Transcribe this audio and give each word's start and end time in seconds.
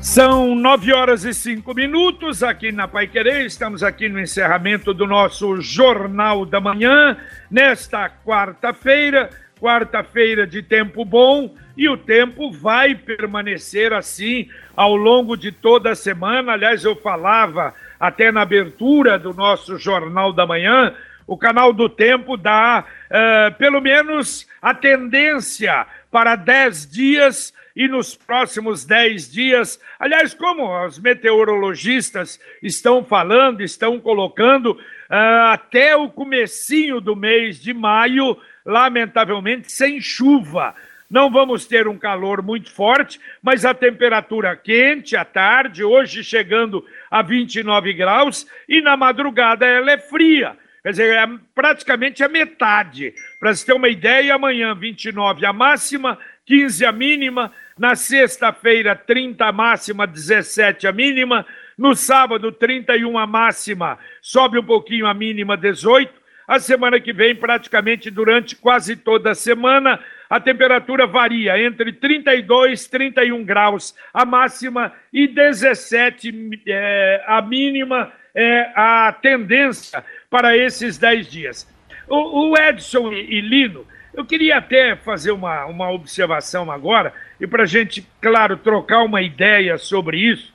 São 0.00 0.54
nove 0.54 0.92
horas 0.92 1.24
e 1.24 1.34
cinco 1.34 1.74
minutos 1.74 2.42
aqui 2.42 2.70
na 2.70 2.86
Pai 2.86 3.08
Querer. 3.08 3.44
Estamos 3.44 3.82
aqui 3.82 4.08
no 4.08 4.20
encerramento 4.20 4.94
do 4.94 5.06
nosso 5.06 5.60
Jornal 5.60 6.46
da 6.46 6.60
Manhã, 6.60 7.16
nesta 7.50 8.08
quarta-feira, 8.08 9.28
quarta-feira 9.60 10.46
de 10.46 10.62
tempo 10.62 11.04
bom, 11.04 11.54
e 11.76 11.88
o 11.88 11.96
tempo 11.96 12.50
vai 12.52 12.94
permanecer 12.94 13.92
assim 13.92 14.48
ao 14.76 14.94
longo 14.94 15.36
de 15.36 15.50
toda 15.50 15.90
a 15.90 15.96
semana. 15.96 16.52
Aliás, 16.52 16.84
eu 16.84 16.94
falava 16.94 17.74
até 17.98 18.30
na 18.30 18.42
abertura 18.42 19.18
do 19.18 19.34
nosso 19.34 19.78
Jornal 19.78 20.32
da 20.32 20.46
Manhã, 20.46 20.94
o 21.26 21.36
canal 21.36 21.74
do 21.74 21.90
Tempo 21.90 22.38
dá 22.38 22.84
uh, 22.84 23.54
pelo 23.58 23.82
menos 23.82 24.46
a 24.62 24.72
tendência 24.72 25.86
para 26.10 26.36
dez 26.36 26.90
dias 26.90 27.52
e 27.78 27.86
nos 27.86 28.16
próximos 28.16 28.84
10 28.84 29.30
dias, 29.30 29.80
aliás, 30.00 30.34
como 30.34 30.84
os 30.84 30.98
meteorologistas 30.98 32.40
estão 32.60 33.04
falando, 33.04 33.62
estão 33.62 34.00
colocando, 34.00 34.72
uh, 34.72 35.52
até 35.52 35.94
o 35.94 36.08
comecinho 36.08 37.00
do 37.00 37.14
mês 37.14 37.62
de 37.62 37.72
maio, 37.72 38.36
lamentavelmente, 38.66 39.70
sem 39.70 40.00
chuva. 40.00 40.74
Não 41.08 41.30
vamos 41.30 41.66
ter 41.66 41.86
um 41.86 41.96
calor 41.96 42.42
muito 42.42 42.68
forte, 42.68 43.20
mas 43.40 43.64
a 43.64 43.72
temperatura 43.72 44.56
quente 44.56 45.14
à 45.14 45.24
tarde, 45.24 45.84
hoje 45.84 46.24
chegando 46.24 46.84
a 47.08 47.22
29 47.22 47.92
graus, 47.92 48.44
e 48.68 48.80
na 48.80 48.96
madrugada 48.96 49.64
ela 49.64 49.92
é 49.92 49.98
fria. 49.98 50.56
Quer 50.82 50.90
dizer, 50.90 51.14
é 51.14 51.28
praticamente 51.54 52.24
a 52.24 52.28
metade. 52.28 53.14
Para 53.38 53.54
você 53.54 53.66
ter 53.66 53.72
uma 53.72 53.88
ideia, 53.88 54.34
amanhã 54.34 54.74
29 54.74 55.46
a 55.46 55.52
máxima, 55.52 56.18
15 56.46 56.84
a 56.86 56.90
mínima, 56.90 57.52
na 57.78 57.94
sexta-feira, 57.94 58.96
30 58.96 59.44
a 59.44 59.52
máxima, 59.52 60.06
17 60.06 60.86
a 60.86 60.92
mínima. 60.92 61.46
No 61.76 61.94
sábado, 61.94 62.50
31 62.50 63.16
a 63.16 63.26
máxima, 63.26 63.98
sobe 64.20 64.58
um 64.58 64.64
pouquinho 64.64 65.06
a 65.06 65.14
mínima, 65.14 65.56
18. 65.56 66.12
A 66.46 66.58
semana 66.58 66.98
que 66.98 67.12
vem, 67.12 67.36
praticamente 67.36 68.10
durante 68.10 68.56
quase 68.56 68.96
toda 68.96 69.32
a 69.32 69.34
semana, 69.34 70.00
a 70.30 70.40
temperatura 70.40 71.06
varia 71.06 71.62
entre 71.62 71.92
32 71.92 72.84
e 72.84 72.90
31 72.90 73.44
graus 73.44 73.94
a 74.12 74.24
máxima 74.24 74.92
e 75.12 75.26
17 75.26 76.62
é, 76.66 77.22
a 77.26 77.40
mínima 77.42 78.12
é 78.34 78.72
a 78.74 79.12
tendência 79.12 80.04
para 80.30 80.56
esses 80.56 80.98
10 80.98 81.30
dias. 81.30 81.78
O, 82.08 82.50
o 82.50 82.58
Edson 82.58 83.12
e, 83.12 83.38
e 83.38 83.40
Lino, 83.40 83.86
eu 84.18 84.24
queria 84.24 84.58
até 84.58 84.96
fazer 84.96 85.30
uma, 85.30 85.64
uma 85.66 85.92
observação 85.92 86.72
agora 86.72 87.14
e 87.40 87.46
para 87.46 87.62
a 87.62 87.66
gente, 87.66 88.04
claro, 88.20 88.56
trocar 88.56 89.04
uma 89.04 89.22
ideia 89.22 89.78
sobre 89.78 90.18
isso, 90.18 90.52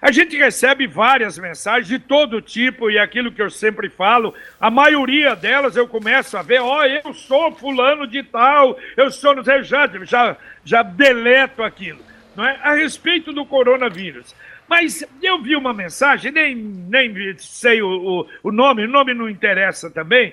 a 0.00 0.10
gente 0.10 0.34
recebe 0.34 0.86
várias 0.86 1.38
mensagens 1.38 1.88
de 1.88 1.98
todo 1.98 2.40
tipo 2.40 2.90
e 2.90 2.98
aquilo 2.98 3.30
que 3.30 3.42
eu 3.42 3.50
sempre 3.50 3.90
falo, 3.90 4.34
a 4.58 4.70
maioria 4.70 5.36
delas 5.36 5.76
eu 5.76 5.86
começo 5.86 6.38
a 6.38 6.42
ver, 6.42 6.62
ó, 6.62 6.80
oh, 6.80 6.84
eu 6.84 7.12
sou 7.12 7.52
fulano 7.52 8.06
de 8.06 8.22
tal, 8.22 8.78
eu 8.96 9.10
sou, 9.10 9.44
sei, 9.44 9.62
já, 9.62 9.86
já, 10.04 10.36
já 10.64 10.82
deleto 10.82 11.62
aquilo, 11.62 12.00
não 12.34 12.46
é? 12.46 12.58
A 12.62 12.72
respeito 12.72 13.30
do 13.30 13.44
coronavírus. 13.44 14.34
Mas 14.66 15.04
eu 15.22 15.42
vi 15.42 15.54
uma 15.54 15.74
mensagem, 15.74 16.32
nem, 16.32 16.54
nem 16.54 17.36
sei 17.36 17.82
o, 17.82 17.88
o, 17.88 18.26
o 18.44 18.50
nome, 18.50 18.86
o 18.86 18.88
nome 18.88 19.12
não 19.12 19.28
interessa 19.28 19.90
também, 19.90 20.32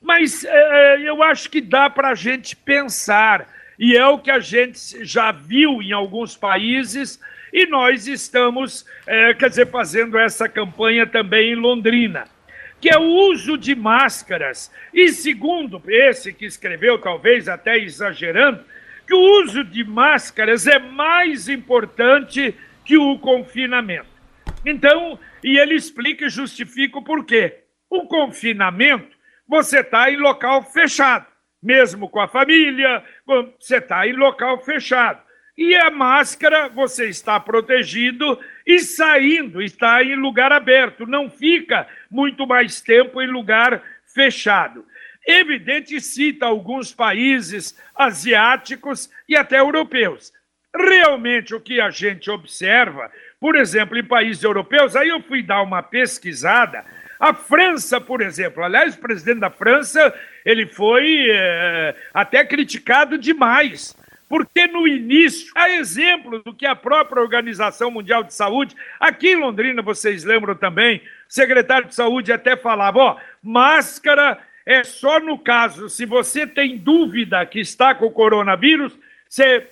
mas 0.00 0.44
é, 0.44 1.00
eu 1.02 1.22
acho 1.22 1.50
que 1.50 1.60
dá 1.60 1.90
para 1.90 2.10
a 2.10 2.14
gente 2.14 2.54
pensar 2.54 3.46
e 3.78 3.96
é 3.96 4.06
o 4.06 4.18
que 4.18 4.30
a 4.30 4.40
gente 4.40 5.04
já 5.04 5.30
viu 5.30 5.80
em 5.80 5.92
alguns 5.92 6.36
países, 6.36 7.20
e 7.52 7.64
nós 7.66 8.08
estamos, 8.08 8.84
é, 9.06 9.32
quer 9.34 9.48
dizer, 9.48 9.70
fazendo 9.70 10.18
essa 10.18 10.48
campanha 10.48 11.06
também 11.06 11.52
em 11.52 11.54
Londrina, 11.54 12.24
que 12.80 12.90
é 12.90 12.98
o 12.98 13.30
uso 13.30 13.56
de 13.56 13.74
máscaras. 13.74 14.70
E 14.92 15.08
segundo 15.08 15.80
esse 15.86 16.32
que 16.32 16.44
escreveu, 16.44 16.98
talvez 16.98 17.48
até 17.48 17.78
exagerando, 17.78 18.64
que 19.06 19.14
o 19.14 19.42
uso 19.42 19.64
de 19.64 19.84
máscaras 19.84 20.66
é 20.66 20.78
mais 20.78 21.48
importante 21.48 22.54
que 22.84 22.98
o 22.98 23.18
confinamento. 23.18 24.08
Então, 24.66 25.18
e 25.42 25.56
ele 25.56 25.74
explica 25.74 26.26
e 26.26 26.30
justifica 26.30 26.98
o 26.98 27.04
porquê. 27.04 27.60
O 27.88 28.06
confinamento, 28.06 29.16
você 29.48 29.80
está 29.80 30.10
em 30.10 30.16
local 30.16 30.62
fechado 30.62 31.26
mesmo 31.62 32.08
com 32.08 32.20
a 32.20 32.28
família, 32.28 33.02
você 33.26 33.76
está 33.76 34.06
em 34.06 34.12
local 34.12 34.60
fechado. 34.62 35.20
E 35.56 35.74
a 35.74 35.90
máscara, 35.90 36.68
você 36.68 37.08
está 37.08 37.38
protegido 37.40 38.38
e 38.64 38.78
saindo, 38.78 39.60
está 39.60 40.02
em 40.04 40.14
lugar 40.14 40.52
aberto, 40.52 41.04
não 41.04 41.28
fica 41.28 41.88
muito 42.08 42.46
mais 42.46 42.80
tempo 42.80 43.20
em 43.20 43.26
lugar 43.26 43.82
fechado. 44.14 44.86
Evidente, 45.26 46.00
cita 46.00 46.46
alguns 46.46 46.94
países 46.94 47.76
asiáticos 47.94 49.10
e 49.28 49.36
até 49.36 49.58
europeus. 49.58 50.32
Realmente, 50.74 51.54
o 51.54 51.60
que 51.60 51.80
a 51.80 51.90
gente 51.90 52.30
observa, 52.30 53.10
por 53.40 53.56
exemplo, 53.56 53.98
em 53.98 54.04
países 54.04 54.44
europeus, 54.44 54.94
aí 54.94 55.08
eu 55.08 55.20
fui 55.22 55.42
dar 55.42 55.62
uma 55.62 55.82
pesquisada, 55.82 56.84
a 57.18 57.34
França, 57.34 58.00
por 58.00 58.20
exemplo, 58.20 58.62
aliás, 58.62 58.94
o 58.94 58.98
presidente 58.98 59.40
da 59.40 59.50
França, 59.50 60.14
ele 60.44 60.66
foi 60.66 61.26
é, 61.30 61.94
até 62.14 62.44
criticado 62.44 63.18
demais, 63.18 63.96
porque 64.28 64.66
no 64.66 64.86
início, 64.86 65.50
a 65.54 65.70
exemplo 65.70 66.42
do 66.42 66.54
que 66.54 66.66
a 66.66 66.76
própria 66.76 67.22
Organização 67.22 67.90
Mundial 67.90 68.22
de 68.22 68.34
Saúde, 68.34 68.76
aqui 69.00 69.30
em 69.30 69.36
Londrina, 69.36 69.82
vocês 69.82 70.22
lembram 70.22 70.54
também, 70.54 70.98
o 70.98 71.32
secretário 71.32 71.88
de 71.88 71.94
Saúde 71.94 72.32
até 72.32 72.56
falava, 72.56 72.98
ó, 72.98 73.16
máscara 73.42 74.38
é 74.64 74.84
só 74.84 75.18
no 75.18 75.38
caso, 75.38 75.88
se 75.88 76.04
você 76.04 76.46
tem 76.46 76.76
dúvida 76.76 77.44
que 77.46 77.58
está 77.58 77.94
com 77.94 78.06
o 78.06 78.10
coronavírus, 78.10 78.92
você 79.28 79.66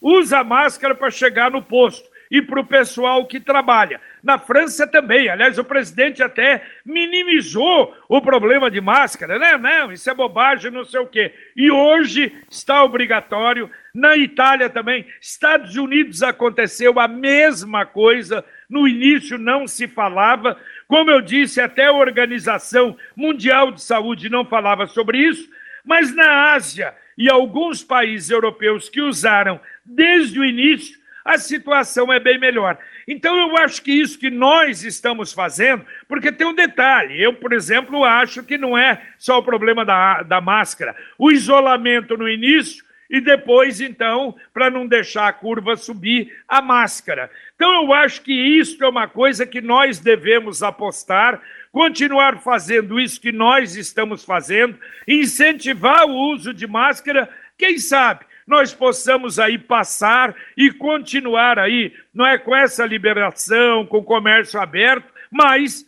usa 0.00 0.44
máscara 0.44 0.94
para 0.94 1.10
chegar 1.10 1.50
no 1.50 1.62
posto 1.62 2.11
e 2.32 2.40
para 2.40 2.60
o 2.60 2.64
pessoal 2.64 3.26
que 3.26 3.38
trabalha. 3.38 4.00
Na 4.22 4.38
França 4.38 4.86
também, 4.86 5.28
aliás, 5.28 5.58
o 5.58 5.64
presidente 5.64 6.22
até 6.22 6.64
minimizou 6.82 7.94
o 8.08 8.22
problema 8.22 8.70
de 8.70 8.80
máscara, 8.80 9.38
né? 9.38 9.58
Não, 9.58 9.92
isso 9.92 10.08
é 10.08 10.14
bobagem, 10.14 10.70
não 10.70 10.82
sei 10.82 11.00
o 11.00 11.06
quê. 11.06 11.34
E 11.54 11.70
hoje 11.70 12.32
está 12.50 12.82
obrigatório. 12.82 13.70
Na 13.94 14.16
Itália 14.16 14.70
também, 14.70 15.04
Estados 15.20 15.76
Unidos 15.76 16.22
aconteceu 16.22 16.98
a 16.98 17.06
mesma 17.06 17.84
coisa. 17.84 18.42
No 18.66 18.88
início 18.88 19.36
não 19.36 19.66
se 19.68 19.86
falava. 19.86 20.56
Como 20.88 21.10
eu 21.10 21.20
disse, 21.20 21.60
até 21.60 21.88
a 21.88 21.92
Organização 21.92 22.96
Mundial 23.14 23.72
de 23.72 23.82
Saúde 23.82 24.30
não 24.30 24.46
falava 24.46 24.86
sobre 24.86 25.18
isso. 25.18 25.50
Mas 25.84 26.14
na 26.14 26.54
Ásia 26.54 26.94
e 27.18 27.28
alguns 27.28 27.84
países 27.84 28.30
europeus 28.30 28.88
que 28.88 29.02
usaram 29.02 29.60
desde 29.84 30.40
o 30.40 30.44
início, 30.44 31.01
a 31.24 31.38
situação 31.38 32.12
é 32.12 32.18
bem 32.18 32.38
melhor. 32.38 32.78
Então, 33.06 33.36
eu 33.36 33.56
acho 33.58 33.82
que 33.82 33.92
isso 33.92 34.18
que 34.18 34.30
nós 34.30 34.84
estamos 34.84 35.32
fazendo, 35.32 35.84
porque 36.08 36.32
tem 36.32 36.46
um 36.46 36.54
detalhe: 36.54 37.20
eu, 37.22 37.34
por 37.34 37.52
exemplo, 37.52 38.04
acho 38.04 38.42
que 38.42 38.58
não 38.58 38.76
é 38.76 39.02
só 39.18 39.38
o 39.38 39.42
problema 39.42 39.84
da, 39.84 40.22
da 40.22 40.40
máscara, 40.40 40.96
o 41.18 41.30
isolamento 41.30 42.16
no 42.16 42.28
início 42.28 42.84
e 43.12 43.20
depois, 43.20 43.78
então, 43.78 44.34
para 44.54 44.70
não 44.70 44.86
deixar 44.86 45.28
a 45.28 45.32
curva 45.32 45.76
subir, 45.76 46.34
a 46.48 46.62
máscara. 46.62 47.30
Então, 47.54 47.82
eu 47.82 47.92
acho 47.92 48.22
que 48.22 48.32
isso 48.32 48.82
é 48.82 48.88
uma 48.88 49.06
coisa 49.06 49.44
que 49.44 49.60
nós 49.60 50.00
devemos 50.00 50.62
apostar, 50.62 51.38
continuar 51.70 52.40
fazendo 52.40 52.98
isso 52.98 53.20
que 53.20 53.30
nós 53.30 53.76
estamos 53.76 54.24
fazendo, 54.24 54.78
incentivar 55.06 56.06
o 56.06 56.32
uso 56.32 56.54
de 56.54 56.66
máscara, 56.66 57.28
quem 57.58 57.78
sabe 57.78 58.24
nós 58.46 58.74
possamos 58.74 59.38
aí 59.38 59.58
passar 59.58 60.34
e 60.56 60.70
continuar 60.70 61.58
aí, 61.58 61.92
não 62.12 62.26
é 62.26 62.38
com 62.38 62.54
essa 62.54 62.84
liberação, 62.84 63.86
com 63.86 63.98
o 63.98 64.04
comércio 64.04 64.60
aberto, 64.60 65.12
mas 65.30 65.86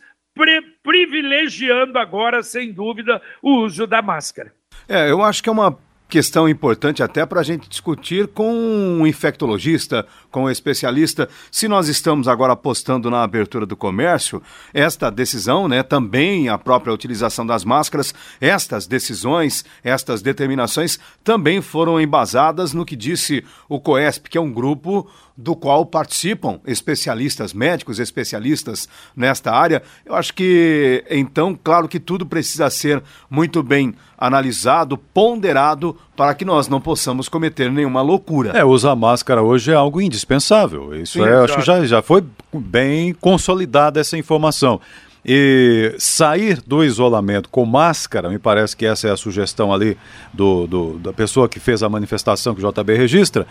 privilegiando 0.83 1.97
agora, 1.97 2.43
sem 2.43 2.71
dúvida, 2.73 3.21
o 3.41 3.63
uso 3.63 3.87
da 3.87 4.01
máscara. 4.01 4.51
É, 4.87 5.09
eu 5.09 5.23
acho 5.23 5.41
que 5.41 5.49
é 5.49 5.51
uma 5.51 5.77
questão 6.07 6.47
importante 6.47 7.01
até 7.01 7.25
para 7.25 7.39
a 7.39 7.43
gente 7.43 7.67
discutir 7.67 8.27
com 8.27 8.53
um 8.53 9.07
infectologista, 9.07 10.05
com 10.31 10.43
um 10.43 10.49
especialista. 10.49 11.27
Se 11.51 11.67
nós 11.67 11.87
estamos 11.87 12.27
agora 12.27 12.53
apostando 12.53 13.09
na 13.09 13.23
abertura 13.23 13.65
do 13.65 13.75
comércio, 13.75 14.41
esta 14.73 15.09
decisão, 15.09 15.67
né, 15.67 15.81
também 15.81 16.47
a 16.47 16.57
própria 16.57 16.93
utilização 16.93 17.45
das 17.45 17.65
máscaras, 17.65 18.13
estas 18.39 18.85
decisões, 18.85 19.65
estas 19.83 20.21
determinações 20.21 20.99
também 21.23 21.61
foram 21.61 21.99
embasadas 21.99 22.73
no 22.73 22.85
que 22.85 22.95
disse 22.95 23.43
o 23.67 23.79
COESP, 23.79 24.29
que 24.29 24.37
é 24.37 24.41
um 24.41 24.51
grupo 24.51 25.09
do 25.37 25.55
qual 25.55 25.85
participam 25.85 26.61
especialistas 26.65 27.53
médicos, 27.53 27.99
especialistas 27.99 28.87
nesta 29.15 29.51
área. 29.51 29.83
Eu 30.05 30.15
acho 30.15 30.33
que, 30.33 31.03
então, 31.09 31.57
claro 31.61 31.89
que 31.89 31.99
tudo 31.99 32.25
precisa 32.25 32.69
ser 32.69 33.03
muito 33.29 33.61
bem 33.61 33.93
analisado, 34.17 34.97
ponderado, 34.97 35.94
para 36.15 36.33
que 36.33 36.45
nós 36.45 36.67
não 36.67 36.79
possamos 36.79 37.27
cometer 37.27 37.71
nenhuma 37.71 38.01
loucura. 38.01 38.51
É, 38.51 38.63
usar 38.63 38.95
máscara 38.95 39.41
hoje 39.41 39.71
é 39.71 39.75
algo 39.75 40.01
indispensável. 40.01 40.95
Isso 40.95 41.19
Sim, 41.19 41.25
é, 41.25 41.35
acho 41.35 41.55
que 41.55 41.61
já, 41.61 41.85
já 41.85 42.01
foi 42.01 42.23
bem 42.53 43.13
consolidada 43.13 43.99
essa 43.99 44.17
informação. 44.17 44.79
E 45.25 45.95
sair 45.97 46.61
do 46.61 46.83
isolamento 46.83 47.49
com 47.49 47.65
máscara, 47.65 48.29
me 48.29 48.37
parece 48.37 48.77
que 48.77 48.85
essa 48.85 49.07
é 49.07 49.11
a 49.11 49.17
sugestão 49.17 49.73
ali 49.73 49.97
do, 50.31 50.67
do, 50.67 50.99
da 50.99 51.11
pessoa 51.11 51.49
que 51.49 51.59
fez 51.59 51.81
a 51.81 51.89
manifestação 51.89 52.53
que 52.53 52.63
o 52.63 52.71
JB 52.71 52.93
registra. 52.93 53.47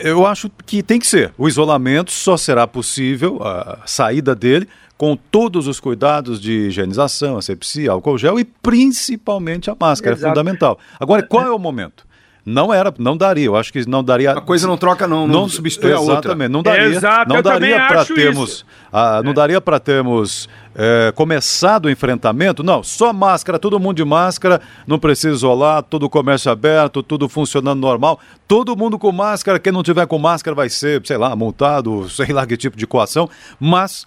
Eu 0.00 0.26
acho 0.26 0.50
que 0.66 0.82
tem 0.82 0.98
que 0.98 1.06
ser. 1.06 1.32
O 1.38 1.48
isolamento 1.48 2.12
só 2.12 2.36
será 2.36 2.66
possível, 2.66 3.40
a 3.42 3.78
saída 3.86 4.34
dele, 4.34 4.68
com 4.98 5.16
todos 5.16 5.68
os 5.68 5.78
cuidados 5.78 6.40
de 6.40 6.66
higienização, 6.66 7.38
asepsia, 7.38 7.92
álcool 7.92 8.18
gel 8.18 8.38
e 8.40 8.44
principalmente 8.44 9.70
a 9.70 9.76
máscara, 9.78 10.14
é 10.14 10.18
Exato. 10.18 10.26
é 10.26 10.30
fundamental. 10.30 10.78
Agora, 10.98 11.22
qual 11.22 11.46
é 11.46 11.50
o 11.50 11.58
momento? 11.58 12.08
Não 12.44 12.72
era, 12.72 12.92
não 12.98 13.14
daria. 13.14 13.44
Eu 13.44 13.56
acho 13.56 13.70
que 13.70 13.86
não 13.86 14.02
daria. 14.02 14.32
A 14.32 14.40
coisa 14.40 14.66
não 14.66 14.78
troca, 14.78 15.06
não, 15.06 15.26
não, 15.26 15.42
não 15.42 15.48
substitui 15.48 15.92
a 15.92 16.00
outra. 16.00 16.14
Exatamente, 16.14 16.50
não 16.50 16.62
daria. 16.62 16.86
Exato, 16.86 17.32
não 17.32 17.42
daria 17.42 17.86
para 17.86 18.04
termos, 18.06 18.64
a, 18.90 19.22
não 19.22 19.32
é. 19.32 19.34
daria 19.34 19.60
para 19.60 19.78
termos 19.78 20.48
é, 20.74 21.12
começado 21.14 21.86
o 21.86 21.90
enfrentamento. 21.90 22.62
Não, 22.62 22.82
só 22.82 23.12
máscara, 23.12 23.58
todo 23.58 23.78
mundo 23.78 23.96
de 23.96 24.04
máscara, 24.04 24.62
não 24.86 24.98
precisa 24.98 25.34
isolar, 25.34 25.82
todo 25.82 26.04
o 26.04 26.10
comércio 26.10 26.50
aberto, 26.50 27.02
tudo 27.02 27.28
funcionando 27.28 27.80
normal. 27.80 28.18
Todo 28.48 28.74
mundo 28.74 28.98
com 28.98 29.12
máscara, 29.12 29.58
quem 29.58 29.70
não 29.70 29.82
tiver 29.82 30.06
com 30.06 30.18
máscara 30.18 30.54
vai 30.54 30.70
ser, 30.70 31.02
sei 31.04 31.18
lá, 31.18 31.36
multado, 31.36 32.08
sei 32.10 32.32
lá 32.32 32.46
que 32.46 32.56
tipo 32.56 32.78
de 32.78 32.86
coação. 32.86 33.28
Mas 33.60 34.06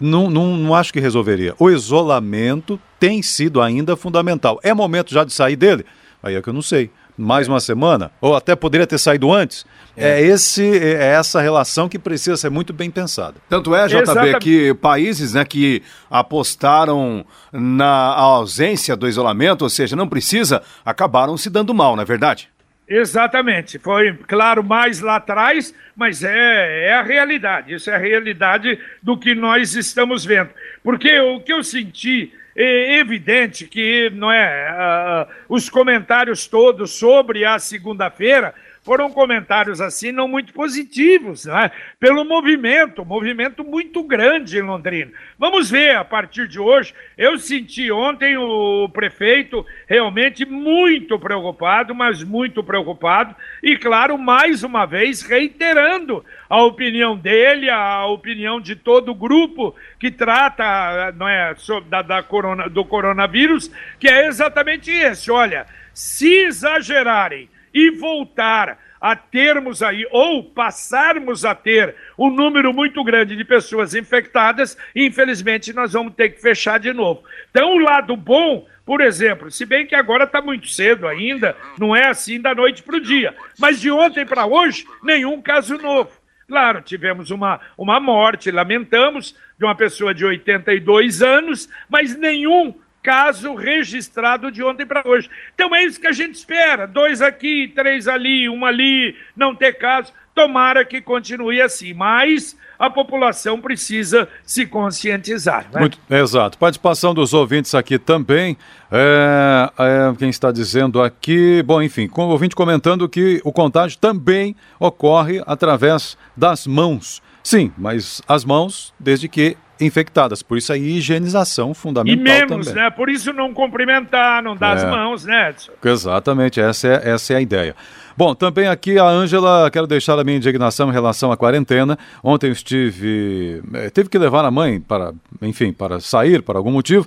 não, 0.00 0.30
não, 0.30 0.56
não 0.56 0.74
acho 0.74 0.92
que 0.92 1.00
resolveria. 1.00 1.54
O 1.58 1.70
isolamento 1.70 2.80
tem 2.98 3.22
sido 3.22 3.60
ainda 3.60 3.96
fundamental. 3.96 4.58
É 4.62 4.72
momento 4.72 5.12
já 5.12 5.24
de 5.24 5.32
sair 5.32 5.56
dele? 5.56 5.84
Aí 6.22 6.34
é 6.34 6.42
que 6.42 6.48
eu 6.48 6.52
não 6.52 6.62
sei. 6.62 6.90
Mais 7.16 7.48
uma 7.48 7.58
semana? 7.58 8.12
Ou 8.20 8.36
até 8.36 8.54
poderia 8.54 8.86
ter 8.86 8.96
saído 8.96 9.32
antes? 9.32 9.66
É, 9.96 10.20
é 10.20 10.22
esse, 10.22 10.64
é 10.78 11.14
essa 11.14 11.40
relação 11.40 11.88
que 11.88 11.98
precisa 11.98 12.36
ser 12.36 12.48
muito 12.48 12.72
bem 12.72 12.92
pensada. 12.92 13.34
Tanto 13.48 13.74
é, 13.74 13.88
JB, 13.88 14.02
Exatamente. 14.02 14.38
que 14.38 14.74
países 14.74 15.34
né, 15.34 15.44
que 15.44 15.82
apostaram 16.08 17.26
na 17.52 18.14
ausência 18.14 18.94
do 18.94 19.08
isolamento, 19.08 19.62
ou 19.62 19.68
seja, 19.68 19.96
não 19.96 20.08
precisa, 20.08 20.62
acabaram 20.84 21.36
se 21.36 21.50
dando 21.50 21.74
mal, 21.74 21.96
não 21.96 22.02
é 22.02 22.06
verdade? 22.06 22.48
Exatamente. 22.88 23.78
Foi, 23.78 24.14
claro, 24.26 24.64
mais 24.64 25.00
lá 25.00 25.16
atrás, 25.16 25.74
mas 25.94 26.24
é, 26.24 26.86
é 26.86 26.94
a 26.94 27.02
realidade. 27.02 27.74
Isso 27.74 27.90
é 27.90 27.94
a 27.94 27.98
realidade 27.98 28.78
do 29.02 29.18
que 29.18 29.34
nós 29.34 29.74
estamos 29.74 30.24
vendo. 30.24 30.50
Porque 30.82 31.18
o 31.20 31.40
que 31.40 31.52
eu 31.52 31.62
senti 31.62 32.32
é 32.56 32.98
evidente 32.98 33.66
que 33.66 34.10
não 34.10 34.32
é 34.32 34.72
uh, 34.72 35.32
os 35.48 35.68
comentários 35.68 36.46
todos 36.46 36.92
sobre 36.92 37.44
a 37.44 37.58
segunda-feira 37.58 38.54
foram 38.88 39.10
comentários 39.10 39.82
assim 39.82 40.10
não 40.10 40.26
muito 40.26 40.50
positivos, 40.54 41.44
né? 41.44 41.70
pelo 42.00 42.24
movimento, 42.24 43.04
movimento 43.04 43.62
muito 43.62 44.02
grande 44.02 44.56
em 44.56 44.62
Londrina. 44.62 45.12
Vamos 45.38 45.70
ver 45.70 45.94
a 45.94 46.02
partir 46.02 46.48
de 46.48 46.58
hoje. 46.58 46.94
Eu 47.14 47.38
senti 47.38 47.92
ontem 47.92 48.38
o 48.38 48.88
prefeito 48.88 49.62
realmente 49.86 50.46
muito 50.46 51.18
preocupado, 51.18 51.94
mas 51.94 52.24
muito 52.24 52.64
preocupado, 52.64 53.36
e 53.62 53.76
claro, 53.76 54.16
mais 54.16 54.62
uma 54.62 54.86
vez 54.86 55.20
reiterando 55.20 56.24
a 56.48 56.62
opinião 56.62 57.14
dele, 57.14 57.68
a 57.68 58.06
opinião 58.06 58.58
de 58.58 58.74
todo 58.74 59.10
o 59.10 59.14
grupo 59.14 59.76
que 60.00 60.10
trata 60.10 61.12
não 61.12 61.28
é, 61.28 61.54
da, 61.90 62.00
da 62.00 62.22
corona, 62.22 62.70
do 62.70 62.86
coronavírus, 62.86 63.70
que 64.00 64.08
é 64.08 64.28
exatamente 64.28 64.90
esse. 64.90 65.30
Olha, 65.30 65.66
se 65.92 66.32
exagerarem 66.32 67.50
e 67.72 67.90
voltar 67.90 68.78
a 69.00 69.14
termos 69.14 69.82
aí, 69.82 70.06
ou 70.10 70.42
passarmos 70.42 71.44
a 71.44 71.54
ter 71.54 71.94
um 72.18 72.30
número 72.30 72.72
muito 72.72 73.02
grande 73.04 73.36
de 73.36 73.44
pessoas 73.44 73.94
infectadas, 73.94 74.76
infelizmente 74.94 75.72
nós 75.72 75.92
vamos 75.92 76.14
ter 76.14 76.30
que 76.30 76.40
fechar 76.40 76.78
de 76.78 76.92
novo. 76.92 77.22
Então, 77.50 77.76
o 77.76 77.78
lado 77.78 78.16
bom, 78.16 78.66
por 78.84 79.00
exemplo, 79.00 79.50
se 79.50 79.64
bem 79.64 79.86
que 79.86 79.94
agora 79.94 80.24
está 80.24 80.42
muito 80.42 80.68
cedo 80.68 81.06
ainda, 81.06 81.56
não 81.78 81.94
é 81.94 82.08
assim 82.08 82.40
da 82.40 82.54
noite 82.54 82.82
para 82.82 82.96
o 82.96 83.00
dia, 83.00 83.34
mas 83.58 83.80
de 83.80 83.90
ontem 83.90 84.26
para 84.26 84.46
hoje, 84.46 84.84
nenhum 85.02 85.40
caso 85.40 85.76
novo. 85.78 86.10
Claro, 86.48 86.80
tivemos 86.80 87.30
uma, 87.30 87.60
uma 87.76 88.00
morte, 88.00 88.50
lamentamos, 88.50 89.36
de 89.58 89.64
uma 89.66 89.74
pessoa 89.74 90.14
de 90.14 90.24
82 90.24 91.20
anos, 91.20 91.68
mas 91.90 92.16
nenhum 92.16 92.74
caso 93.02 93.54
registrado 93.54 94.50
de 94.50 94.62
ontem 94.62 94.86
para 94.86 95.02
hoje. 95.06 95.30
Então 95.54 95.74
é 95.74 95.84
isso 95.84 96.00
que 96.00 96.06
a 96.06 96.12
gente 96.12 96.34
espera: 96.34 96.86
dois 96.86 97.22
aqui, 97.22 97.72
três 97.74 98.08
ali, 98.08 98.48
um 98.48 98.64
ali, 98.64 99.16
não 99.36 99.54
ter 99.54 99.74
caso. 99.74 100.12
Tomara 100.34 100.84
que 100.84 101.00
continue 101.00 101.60
assim, 101.60 101.92
mas 101.92 102.56
a 102.78 102.88
população 102.88 103.60
precisa 103.60 104.28
se 104.44 104.64
conscientizar. 104.64 105.66
Né? 105.72 105.80
Muito, 105.80 105.98
exato. 106.08 106.56
Participação 106.56 107.12
dos 107.12 107.34
ouvintes 107.34 107.74
aqui 107.74 107.98
também. 107.98 108.56
É, 108.90 109.70
é, 109.76 110.14
quem 110.16 110.30
está 110.30 110.52
dizendo 110.52 111.02
aqui, 111.02 111.60
bom, 111.64 111.82
enfim, 111.82 112.06
com 112.06 112.26
o 112.26 112.28
ouvinte 112.28 112.54
comentando 112.54 113.08
que 113.08 113.40
o 113.44 113.52
contágio 113.52 113.98
também 113.98 114.54
ocorre 114.78 115.42
através 115.44 116.16
das 116.36 116.68
mãos. 116.68 117.20
Sim, 117.42 117.72
mas 117.76 118.22
as 118.28 118.44
mãos, 118.44 118.94
desde 119.00 119.28
que 119.28 119.56
infectadas. 119.80 120.42
Por 120.42 120.58
isso 120.58 120.72
a 120.72 120.76
higienização 120.76 121.74
fundamental. 121.74 122.20
E 122.20 122.22
menos, 122.22 122.66
também. 122.66 122.82
né? 122.82 122.90
Por 122.90 123.08
isso 123.08 123.32
não 123.32 123.52
cumprimentar, 123.52 124.42
não 124.42 124.56
dar 124.56 124.76
é. 124.76 124.80
as 124.80 124.84
mãos, 124.84 125.24
né, 125.24 125.50
Edson? 125.50 125.72
Exatamente, 125.84 126.60
essa 126.60 126.88
é, 126.88 127.10
essa 127.10 127.32
é 127.32 127.36
a 127.36 127.40
ideia. 127.40 127.74
Bom, 128.16 128.34
também 128.34 128.66
aqui 128.66 128.98
a 128.98 129.04
Ângela, 129.04 129.70
quero 129.70 129.86
deixar 129.86 130.18
a 130.18 130.24
minha 130.24 130.36
indignação 130.36 130.88
em 130.88 130.92
relação 130.92 131.30
à 131.30 131.36
quarentena. 131.36 131.96
Ontem 132.20 132.48
eu 132.48 132.52
estive. 132.52 133.62
Eh, 133.72 133.90
teve 133.90 134.08
que 134.08 134.18
levar 134.18 134.44
a 134.44 134.50
mãe 134.50 134.80
para, 134.80 135.12
enfim, 135.40 135.72
para 135.72 136.00
sair 136.00 136.42
por 136.42 136.56
algum 136.56 136.72
motivo 136.72 137.06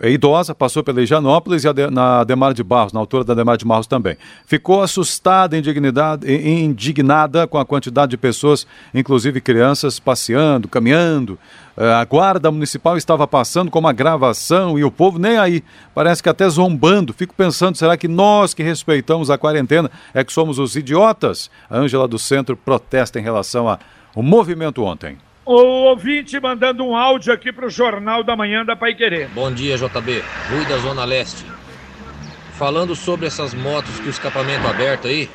é 0.00 0.10
idosa, 0.10 0.54
passou 0.54 0.84
pela 0.84 1.02
Higienópolis 1.02 1.64
e 1.64 1.72
de, 1.72 1.90
na 1.90 2.22
Demar 2.24 2.54
de 2.54 2.62
Barros, 2.62 2.92
na 2.92 3.00
altura 3.00 3.24
da 3.24 3.34
Demar 3.34 3.56
de 3.56 3.64
Barros 3.64 3.86
também. 3.86 4.16
Ficou 4.46 4.82
assustada, 4.82 5.56
indignada 5.56 7.46
com 7.46 7.58
a 7.58 7.64
quantidade 7.64 8.10
de 8.10 8.16
pessoas, 8.16 8.66
inclusive 8.94 9.40
crianças, 9.40 9.98
passeando, 9.98 10.68
caminhando. 10.68 11.38
É, 11.76 11.92
a 11.92 12.04
guarda 12.04 12.50
municipal 12.50 12.96
estava 12.96 13.26
passando 13.26 13.70
com 13.70 13.78
uma 13.78 13.92
gravação 13.92 14.78
e 14.78 14.84
o 14.84 14.90
povo 14.90 15.18
nem 15.18 15.36
aí. 15.36 15.62
Parece 15.94 16.22
que 16.22 16.28
até 16.28 16.48
zombando. 16.48 17.12
Fico 17.12 17.34
pensando, 17.34 17.76
será 17.76 17.96
que 17.96 18.08
nós 18.08 18.54
que 18.54 18.62
respeitamos 18.62 19.30
a 19.30 19.38
quarentena 19.38 19.90
é 20.14 20.24
que 20.24 20.32
somos 20.32 20.58
os 20.58 20.76
idiotas? 20.76 21.50
A 21.68 21.76
Ângela 21.76 22.08
do 22.08 22.18
Centro 22.18 22.56
protesta 22.56 23.18
em 23.18 23.22
relação 23.22 23.68
ao 23.68 24.22
movimento 24.22 24.82
ontem. 24.82 25.16
O 25.50 25.86
ouvinte 25.88 26.38
mandando 26.38 26.84
um 26.84 26.94
áudio 26.94 27.32
aqui 27.32 27.50
para 27.50 27.64
o 27.64 27.70
Jornal 27.70 28.22
da 28.22 28.36
Manhã 28.36 28.66
da 28.66 28.76
Pai 28.76 28.94
Querer. 28.94 29.30
Bom 29.30 29.50
dia, 29.50 29.78
JB. 29.78 30.22
Rui 30.50 30.66
da 30.66 30.76
Zona 30.76 31.06
Leste. 31.06 31.42
Falando 32.58 32.94
sobre 32.94 33.26
essas 33.26 33.54
motos 33.54 33.98
o 34.00 34.10
escapamento 34.10 34.66
aberto 34.66 35.08
aí, 35.08 35.26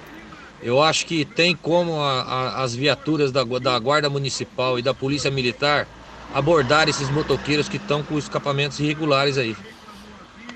eu 0.62 0.84
acho 0.84 1.08
que 1.08 1.25
tem 1.25 1.55
como 1.55 2.00
a, 2.00 2.22
a, 2.22 2.62
as 2.62 2.75
viaturas 2.75 3.32
da, 3.32 3.43
da 3.43 3.79
Guarda 3.79 4.08
Municipal 4.08 4.77
e 4.77 4.84
da 4.84 4.93
Polícia 4.93 5.32
Militar 5.32 5.88
abordar 6.32 6.88
esses 6.88 7.10
motoqueiros 7.10 7.67
que 7.67 7.77
estão 7.77 8.03
com 8.03 8.15
escapamentos 8.15 8.79
irregulares 8.79 9.36
aí. 9.39 9.58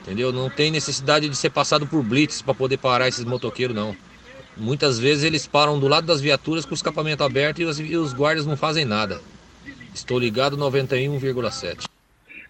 Entendeu? 0.02 0.32
Não 0.32 0.52
tem 0.52 0.70
necessidade 0.70 1.28
de 1.28 1.36
ser 1.36 1.50
passado 1.50 1.88
por 1.88 2.04
blitz 2.04 2.44
para 2.44 2.54
poder 2.54 2.78
parar 2.78 3.08
esses 3.08 3.26
motoqueiros, 3.26 3.76
não. 3.76 3.98
Muitas 4.56 5.00
vezes 5.00 5.24
eles 5.24 5.48
param 5.48 5.80
do 5.80 5.88
lado 5.88 6.06
das 6.06 6.22
viaturas 6.22 6.64
com 6.64 6.74
o 6.74 6.76
escapamento 6.76 7.24
aberto 7.24 7.60
e 7.60 7.66
os, 7.66 7.80
e 7.80 7.98
os 7.98 8.14
guardas 8.14 8.46
não 8.46 8.56
fazem 8.56 8.86
nada. 8.86 9.20
Estou 9.98 10.20
ligado 10.20 10.56
91,7. 10.56 11.86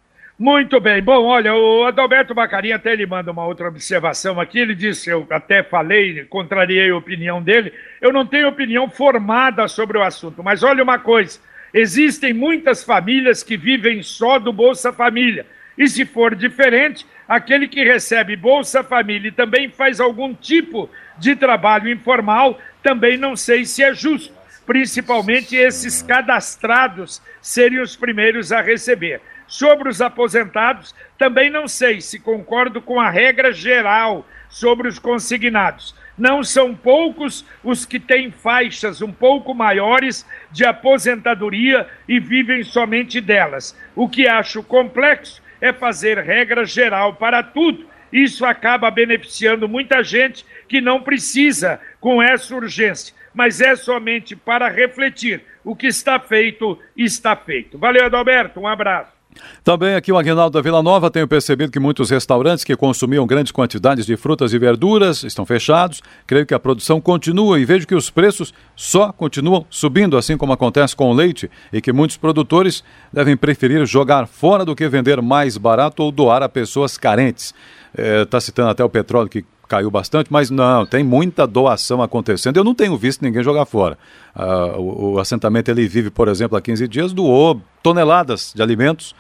Muito 0.42 0.80
bem. 0.80 1.00
Bom, 1.00 1.24
olha, 1.26 1.54
o 1.54 1.84
Adalberto 1.84 2.34
Bacarinha 2.34 2.74
até 2.74 2.92
ele 2.92 3.06
manda 3.06 3.30
uma 3.30 3.46
outra 3.46 3.68
observação 3.68 4.40
aqui. 4.40 4.58
Ele 4.58 4.74
disse, 4.74 5.08
eu 5.08 5.24
até 5.30 5.62
falei, 5.62 6.24
contrariei 6.24 6.90
a 6.90 6.96
opinião 6.96 7.40
dele. 7.40 7.72
Eu 8.00 8.12
não 8.12 8.26
tenho 8.26 8.48
opinião 8.48 8.90
formada 8.90 9.68
sobre 9.68 9.98
o 9.98 10.02
assunto, 10.02 10.42
mas 10.42 10.64
olha 10.64 10.82
uma 10.82 10.98
coisa: 10.98 11.38
existem 11.72 12.32
muitas 12.32 12.82
famílias 12.82 13.44
que 13.44 13.56
vivem 13.56 14.02
só 14.02 14.40
do 14.40 14.52
Bolsa 14.52 14.92
Família. 14.92 15.46
E 15.78 15.86
se 15.86 16.04
for 16.04 16.34
diferente, 16.34 17.06
aquele 17.28 17.68
que 17.68 17.84
recebe 17.84 18.34
Bolsa 18.34 18.82
Família 18.82 19.28
e 19.28 19.32
também 19.32 19.68
faz 19.68 20.00
algum 20.00 20.34
tipo 20.34 20.90
de 21.18 21.36
trabalho 21.36 21.88
informal, 21.88 22.58
também 22.82 23.16
não 23.16 23.36
sei 23.36 23.64
se 23.64 23.84
é 23.84 23.94
justo. 23.94 24.34
Principalmente 24.66 25.54
esses 25.54 26.02
cadastrados 26.02 27.22
seriam 27.40 27.84
os 27.84 27.94
primeiros 27.94 28.50
a 28.50 28.60
receber. 28.60 29.20
Sobre 29.52 29.90
os 29.90 30.00
aposentados, 30.00 30.94
também 31.18 31.50
não 31.50 31.68
sei 31.68 32.00
se 32.00 32.18
concordo 32.18 32.80
com 32.80 32.98
a 32.98 33.10
regra 33.10 33.52
geral 33.52 34.26
sobre 34.48 34.88
os 34.88 34.98
consignados. 34.98 35.94
Não 36.16 36.42
são 36.42 36.74
poucos 36.74 37.44
os 37.62 37.84
que 37.84 38.00
têm 38.00 38.30
faixas 38.30 39.02
um 39.02 39.12
pouco 39.12 39.52
maiores 39.52 40.26
de 40.50 40.64
aposentadoria 40.64 41.86
e 42.08 42.18
vivem 42.18 42.62
somente 42.62 43.20
delas. 43.20 43.78
O 43.94 44.08
que 44.08 44.26
acho 44.26 44.62
complexo 44.62 45.42
é 45.60 45.70
fazer 45.70 46.16
regra 46.16 46.64
geral 46.64 47.16
para 47.16 47.42
tudo. 47.42 47.84
Isso 48.10 48.46
acaba 48.46 48.90
beneficiando 48.90 49.68
muita 49.68 50.02
gente 50.02 50.46
que 50.66 50.80
não 50.80 51.02
precisa 51.02 51.78
com 52.00 52.22
essa 52.22 52.56
urgência, 52.56 53.14
mas 53.34 53.60
é 53.60 53.76
somente 53.76 54.34
para 54.34 54.66
refletir. 54.70 55.44
O 55.62 55.76
que 55.76 55.88
está 55.88 56.18
feito, 56.18 56.78
está 56.96 57.36
feito. 57.36 57.76
Valeu, 57.76 58.06
Adalberto. 58.06 58.58
Um 58.58 58.66
abraço. 58.66 59.21
Também 59.64 59.94
aqui 59.94 60.10
o 60.10 60.18
Aguinaldo 60.18 60.58
da 60.58 60.62
Vila 60.62 60.82
Nova, 60.82 61.10
tenho 61.10 61.28
percebido 61.28 61.70
que 61.70 61.78
muitos 61.78 62.10
restaurantes 62.10 62.64
que 62.64 62.76
consumiam 62.76 63.26
grandes 63.26 63.52
quantidades 63.52 64.04
de 64.04 64.16
frutas 64.16 64.52
e 64.52 64.58
verduras 64.58 65.22
estão 65.22 65.46
fechados. 65.46 66.02
Creio 66.26 66.44
que 66.44 66.54
a 66.54 66.58
produção 66.58 67.00
continua 67.00 67.58
e 67.58 67.64
vejo 67.64 67.86
que 67.86 67.94
os 67.94 68.10
preços 68.10 68.52
só 68.74 69.12
continuam 69.12 69.64
subindo, 69.70 70.16
assim 70.16 70.36
como 70.36 70.52
acontece 70.52 70.96
com 70.96 71.10
o 71.10 71.14
leite, 71.14 71.50
e 71.72 71.80
que 71.80 71.92
muitos 71.92 72.16
produtores 72.16 72.82
devem 73.12 73.36
preferir 73.36 73.86
jogar 73.86 74.26
fora 74.26 74.64
do 74.64 74.74
que 74.74 74.88
vender 74.88 75.22
mais 75.22 75.56
barato 75.56 76.02
ou 76.02 76.10
doar 76.10 76.42
a 76.42 76.48
pessoas 76.48 76.98
carentes. 76.98 77.54
Está 77.96 78.38
é, 78.38 78.40
citando 78.40 78.70
até 78.70 78.84
o 78.84 78.88
petróleo 78.88 79.28
que 79.28 79.44
caiu 79.68 79.90
bastante, 79.90 80.30
mas 80.30 80.50
não, 80.50 80.84
tem 80.84 81.02
muita 81.02 81.46
doação 81.46 82.02
acontecendo. 82.02 82.58
Eu 82.58 82.64
não 82.64 82.74
tenho 82.74 82.94
visto 82.94 83.22
ninguém 83.22 83.42
jogar 83.42 83.64
fora. 83.64 83.96
Uh, 84.36 84.78
o, 84.78 85.12
o, 85.12 85.18
assentamento 85.18 85.70
ele 85.70 85.88
vive, 85.88 86.10
por 86.10 86.28
exemplo, 86.28 86.58
há 86.58 86.60
15 86.60 86.86
dias, 86.86 87.12
doou 87.14 87.58
toneladas 87.82 88.52
de 88.54 88.62
alimentos. 88.62 89.14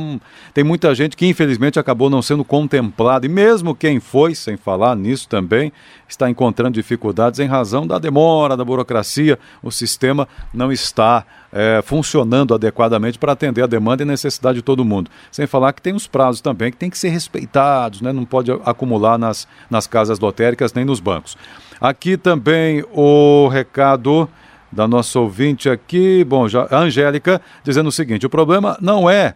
tem 0.52 0.64
muita 0.64 0.94
gente 0.94 1.16
que 1.16 1.26
infelizmente 1.26 1.78
acabou 1.78 2.10
não 2.10 2.22
sendo 2.22 2.44
contemplada, 2.44 3.26
e 3.26 3.28
mesmo 3.28 3.74
quem 3.74 4.00
foi, 4.00 4.34
sem 4.34 4.56
falar 4.56 4.96
nisso 4.96 5.28
também, 5.28 5.72
está 6.08 6.28
encontrando 6.28 6.74
dificuldades 6.74 7.40
em 7.40 7.46
razão 7.46 7.86
da 7.86 7.98
demora, 7.98 8.56
da 8.56 8.64
burocracia, 8.64 9.38
o 9.62 9.70
sistema 9.70 10.28
não 10.52 10.72
está 10.72 11.24
é, 11.52 11.80
funcionando 11.82 12.54
adequadamente 12.54 13.18
para 13.18 13.32
atender 13.32 13.62
a 13.62 13.66
demanda 13.66 14.02
e 14.02 14.06
necessidade 14.06 14.56
de 14.56 14.62
todo 14.62 14.84
mundo. 14.84 15.10
Sem 15.30 15.46
falar 15.46 15.72
que 15.72 15.82
tem 15.82 15.94
os 15.94 16.06
prazos 16.06 16.40
também 16.40 16.70
que 16.70 16.76
tem 16.76 16.90
que 16.90 16.98
ser 16.98 17.08
respeitados, 17.08 18.00
né? 18.00 18.12
não 18.12 18.24
pode 18.24 18.50
acumular 18.64 19.18
nas, 19.18 19.46
nas 19.70 19.86
casas 19.86 20.18
lotéricas 20.18 20.72
nem 20.72 20.84
nos 20.84 21.00
bancos. 21.00 21.36
Aqui 21.80 22.16
também 22.16 22.84
o 22.92 23.48
recado 23.48 24.28
da 24.70 24.86
nossa 24.86 25.18
ouvinte 25.18 25.68
aqui, 25.68 26.24
bom, 26.24 26.48
já, 26.48 26.66
a 26.70 26.78
Angélica, 26.78 27.40
dizendo 27.64 27.88
o 27.88 27.92
seguinte: 27.92 28.26
o 28.26 28.30
problema 28.30 28.76
não 28.80 29.08
é, 29.08 29.34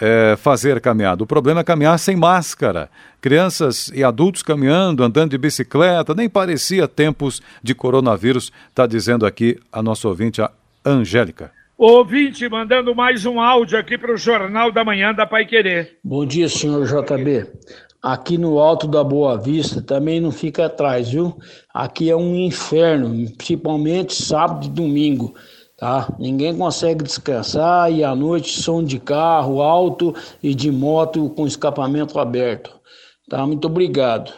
é, 0.00 0.36
fazer 0.36 0.80
caminhada, 0.80 1.22
o 1.22 1.26
problema 1.26 1.60
é 1.60 1.64
caminhar 1.64 1.98
sem 1.98 2.16
máscara. 2.16 2.90
Crianças 3.20 3.90
e 3.94 4.02
adultos 4.02 4.42
caminhando, 4.42 5.04
andando 5.04 5.30
de 5.30 5.38
bicicleta, 5.38 6.14
nem 6.14 6.28
parecia 6.28 6.88
tempos 6.88 7.40
de 7.62 7.74
coronavírus, 7.74 8.52
está 8.68 8.86
dizendo 8.86 9.24
aqui 9.24 9.58
a 9.72 9.82
nossa 9.82 10.08
ouvinte, 10.08 10.42
a 10.42 10.50
Angélica. 10.84 11.50
Ouvinte, 11.78 12.48
mandando 12.48 12.94
mais 12.94 13.26
um 13.26 13.40
áudio 13.40 13.78
aqui 13.78 13.98
para 13.98 14.12
o 14.12 14.16
Jornal 14.16 14.70
da 14.70 14.84
Manhã 14.84 15.12
da 15.12 15.26
Pai 15.26 15.44
Querer. 15.44 15.98
Bom 16.04 16.24
dia, 16.24 16.48
senhor 16.48 16.84
JB. 16.86 17.46
Aqui 18.02 18.36
no 18.36 18.58
Alto 18.58 18.88
da 18.88 19.04
Boa 19.04 19.38
Vista 19.38 19.80
também 19.80 20.20
não 20.20 20.32
fica 20.32 20.66
atrás, 20.66 21.10
viu? 21.10 21.38
Aqui 21.72 22.10
é 22.10 22.16
um 22.16 22.34
inferno, 22.34 23.30
principalmente 23.36 24.12
sábado 24.12 24.66
e 24.66 24.70
domingo, 24.70 25.34
tá? 25.78 26.12
Ninguém 26.18 26.56
consegue 26.56 27.04
descansar 27.04 27.92
e 27.92 28.02
à 28.02 28.12
noite 28.14 28.60
som 28.60 28.82
de 28.82 28.98
carro 28.98 29.62
alto 29.62 30.12
e 30.42 30.52
de 30.52 30.72
moto 30.72 31.30
com 31.30 31.46
escapamento 31.46 32.18
aberto. 32.18 32.72
Tá? 33.30 33.46
Muito 33.46 33.66
obrigado. 33.66 34.32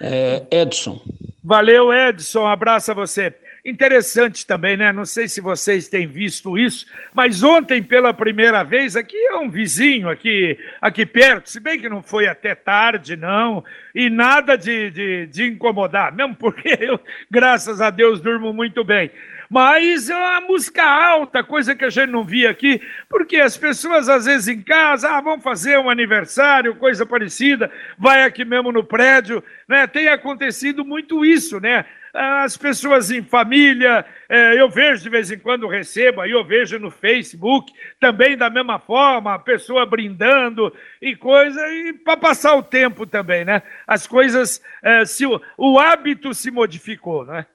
É, 0.00 0.44
Edson. 0.50 0.98
Valeu, 1.44 1.92
Edson. 1.92 2.40
Um 2.40 2.46
abraço 2.46 2.92
a 2.92 2.94
você. 2.94 3.34
Interessante 3.64 4.44
também, 4.44 4.76
né? 4.76 4.92
Não 4.92 5.04
sei 5.04 5.28
se 5.28 5.40
vocês 5.40 5.86
têm 5.86 6.04
visto 6.04 6.58
isso, 6.58 6.84
mas 7.14 7.44
ontem, 7.44 7.80
pela 7.80 8.12
primeira 8.12 8.64
vez, 8.64 8.96
aqui 8.96 9.16
é 9.16 9.36
um 9.36 9.48
vizinho, 9.48 10.08
aqui, 10.10 10.58
aqui 10.80 11.06
perto, 11.06 11.48
se 11.48 11.60
bem 11.60 11.78
que 11.78 11.88
não 11.88 12.02
foi 12.02 12.26
até 12.26 12.56
tarde, 12.56 13.14
não, 13.14 13.64
e 13.94 14.10
nada 14.10 14.58
de, 14.58 14.90
de, 14.90 15.26
de 15.26 15.44
incomodar, 15.44 16.12
mesmo 16.12 16.34
porque 16.34 16.76
eu, 16.82 16.98
graças 17.30 17.80
a 17.80 17.90
Deus, 17.90 18.20
durmo 18.20 18.52
muito 18.52 18.82
bem. 18.82 19.12
Mas 19.48 20.10
é 20.10 20.16
uma 20.16 20.40
música 20.40 20.82
alta, 20.82 21.44
coisa 21.44 21.76
que 21.76 21.84
a 21.84 21.90
gente 21.90 22.10
não 22.10 22.24
via 22.24 22.50
aqui, 22.50 22.80
porque 23.08 23.36
as 23.36 23.56
pessoas, 23.56 24.08
às 24.08 24.24
vezes, 24.24 24.48
em 24.48 24.60
casa, 24.60 25.08
ah, 25.08 25.20
vão 25.20 25.38
fazer 25.38 25.78
um 25.78 25.88
aniversário, 25.88 26.74
coisa 26.74 27.06
parecida, 27.06 27.70
vai 27.96 28.24
aqui 28.24 28.44
mesmo 28.44 28.72
no 28.72 28.82
prédio, 28.82 29.44
né? 29.68 29.86
Tem 29.86 30.08
acontecido 30.08 30.84
muito 30.84 31.24
isso, 31.24 31.60
né? 31.60 31.84
As 32.12 32.56
pessoas 32.56 33.10
em 33.10 33.22
família, 33.22 34.04
é, 34.28 34.60
eu 34.60 34.68
vejo 34.68 35.02
de 35.02 35.08
vez 35.08 35.30
em 35.30 35.38
quando, 35.38 35.66
recebo, 35.66 36.20
aí 36.20 36.30
eu 36.30 36.44
vejo 36.44 36.78
no 36.78 36.90
Facebook, 36.90 37.72
também 37.98 38.36
da 38.36 38.50
mesma 38.50 38.78
forma, 38.78 39.34
a 39.34 39.38
pessoa 39.38 39.86
brindando 39.86 40.72
e 41.00 41.16
coisa, 41.16 41.60
e 41.68 41.92
para 41.94 42.16
passar 42.16 42.54
o 42.54 42.62
tempo 42.62 43.06
também, 43.06 43.44
né? 43.44 43.62
As 43.86 44.06
coisas, 44.06 44.60
é, 44.82 45.04
se, 45.04 45.24
o 45.26 45.78
hábito 45.78 46.34
se 46.34 46.50
modificou, 46.50 47.24
né? 47.24 47.46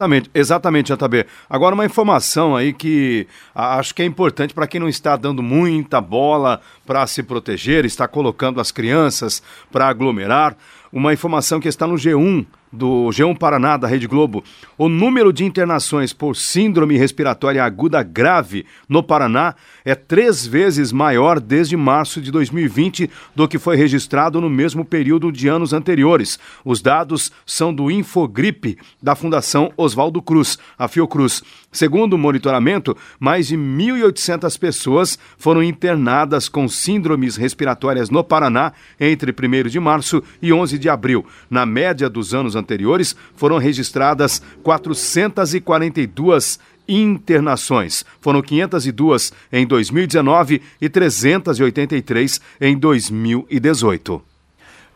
Exatamente, 0.00 0.30
exatamente, 0.32 0.94
JB. 0.94 1.26
Agora, 1.48 1.74
uma 1.74 1.84
informação 1.84 2.56
aí 2.56 2.72
que 2.72 3.26
acho 3.54 3.94
que 3.94 4.00
é 4.00 4.04
importante 4.06 4.54
para 4.54 4.66
quem 4.66 4.80
não 4.80 4.88
está 4.88 5.14
dando 5.14 5.42
muita 5.42 6.00
bola 6.00 6.62
para 6.86 7.06
se 7.06 7.22
proteger, 7.22 7.84
está 7.84 8.08
colocando 8.08 8.62
as 8.62 8.72
crianças 8.72 9.42
para 9.70 9.88
aglomerar. 9.88 10.56
Uma 10.90 11.12
informação 11.12 11.60
que 11.60 11.68
está 11.68 11.86
no 11.86 11.96
G1 11.96 12.46
do 12.72 13.08
G1 13.10 13.36
Paraná, 13.36 13.76
da 13.76 13.88
Rede 13.88 14.06
Globo, 14.06 14.44
o 14.78 14.88
número 14.88 15.32
de 15.32 15.44
internações 15.44 16.12
por 16.12 16.36
síndrome 16.36 16.96
respiratória 16.96 17.64
aguda 17.64 18.02
grave 18.02 18.64
no 18.88 19.02
Paraná 19.02 19.54
é 19.84 19.94
três 19.94 20.46
vezes 20.46 20.92
maior 20.92 21.40
desde 21.40 21.76
março 21.76 22.20
de 22.20 22.30
2020 22.30 23.10
do 23.34 23.48
que 23.48 23.58
foi 23.58 23.76
registrado 23.76 24.40
no 24.40 24.48
mesmo 24.48 24.84
período 24.84 25.32
de 25.32 25.48
anos 25.48 25.72
anteriores. 25.72 26.38
Os 26.64 26.80
dados 26.80 27.32
são 27.44 27.74
do 27.74 27.90
Infogripe, 27.90 28.78
da 29.02 29.14
Fundação 29.14 29.72
Oswaldo 29.76 30.22
Cruz, 30.22 30.58
a 30.78 30.86
Fiocruz. 30.86 31.42
Segundo 31.72 32.14
o 32.14 32.18
monitoramento, 32.18 32.96
mais 33.18 33.46
de 33.46 33.56
1.800 33.56 34.58
pessoas 34.58 35.16
foram 35.38 35.62
internadas 35.62 36.48
com 36.48 36.66
síndromes 36.68 37.36
respiratórias 37.36 38.10
no 38.10 38.24
Paraná 38.24 38.72
entre 38.98 39.32
1 39.32 39.68
de 39.68 39.78
março 39.78 40.20
e 40.42 40.52
11 40.52 40.78
de 40.78 40.88
abril. 40.88 41.24
Na 41.48 41.64
média 41.64 42.10
dos 42.10 42.34
anos 42.34 42.56
anteriores, 42.56 43.14
foram 43.36 43.58
registradas 43.58 44.42
442 44.64 46.58
internações. 46.88 48.04
Foram 48.20 48.42
502 48.42 49.32
em 49.52 49.64
2019 49.64 50.60
e 50.80 50.88
383 50.88 52.40
em 52.60 52.76
2018. 52.76 54.29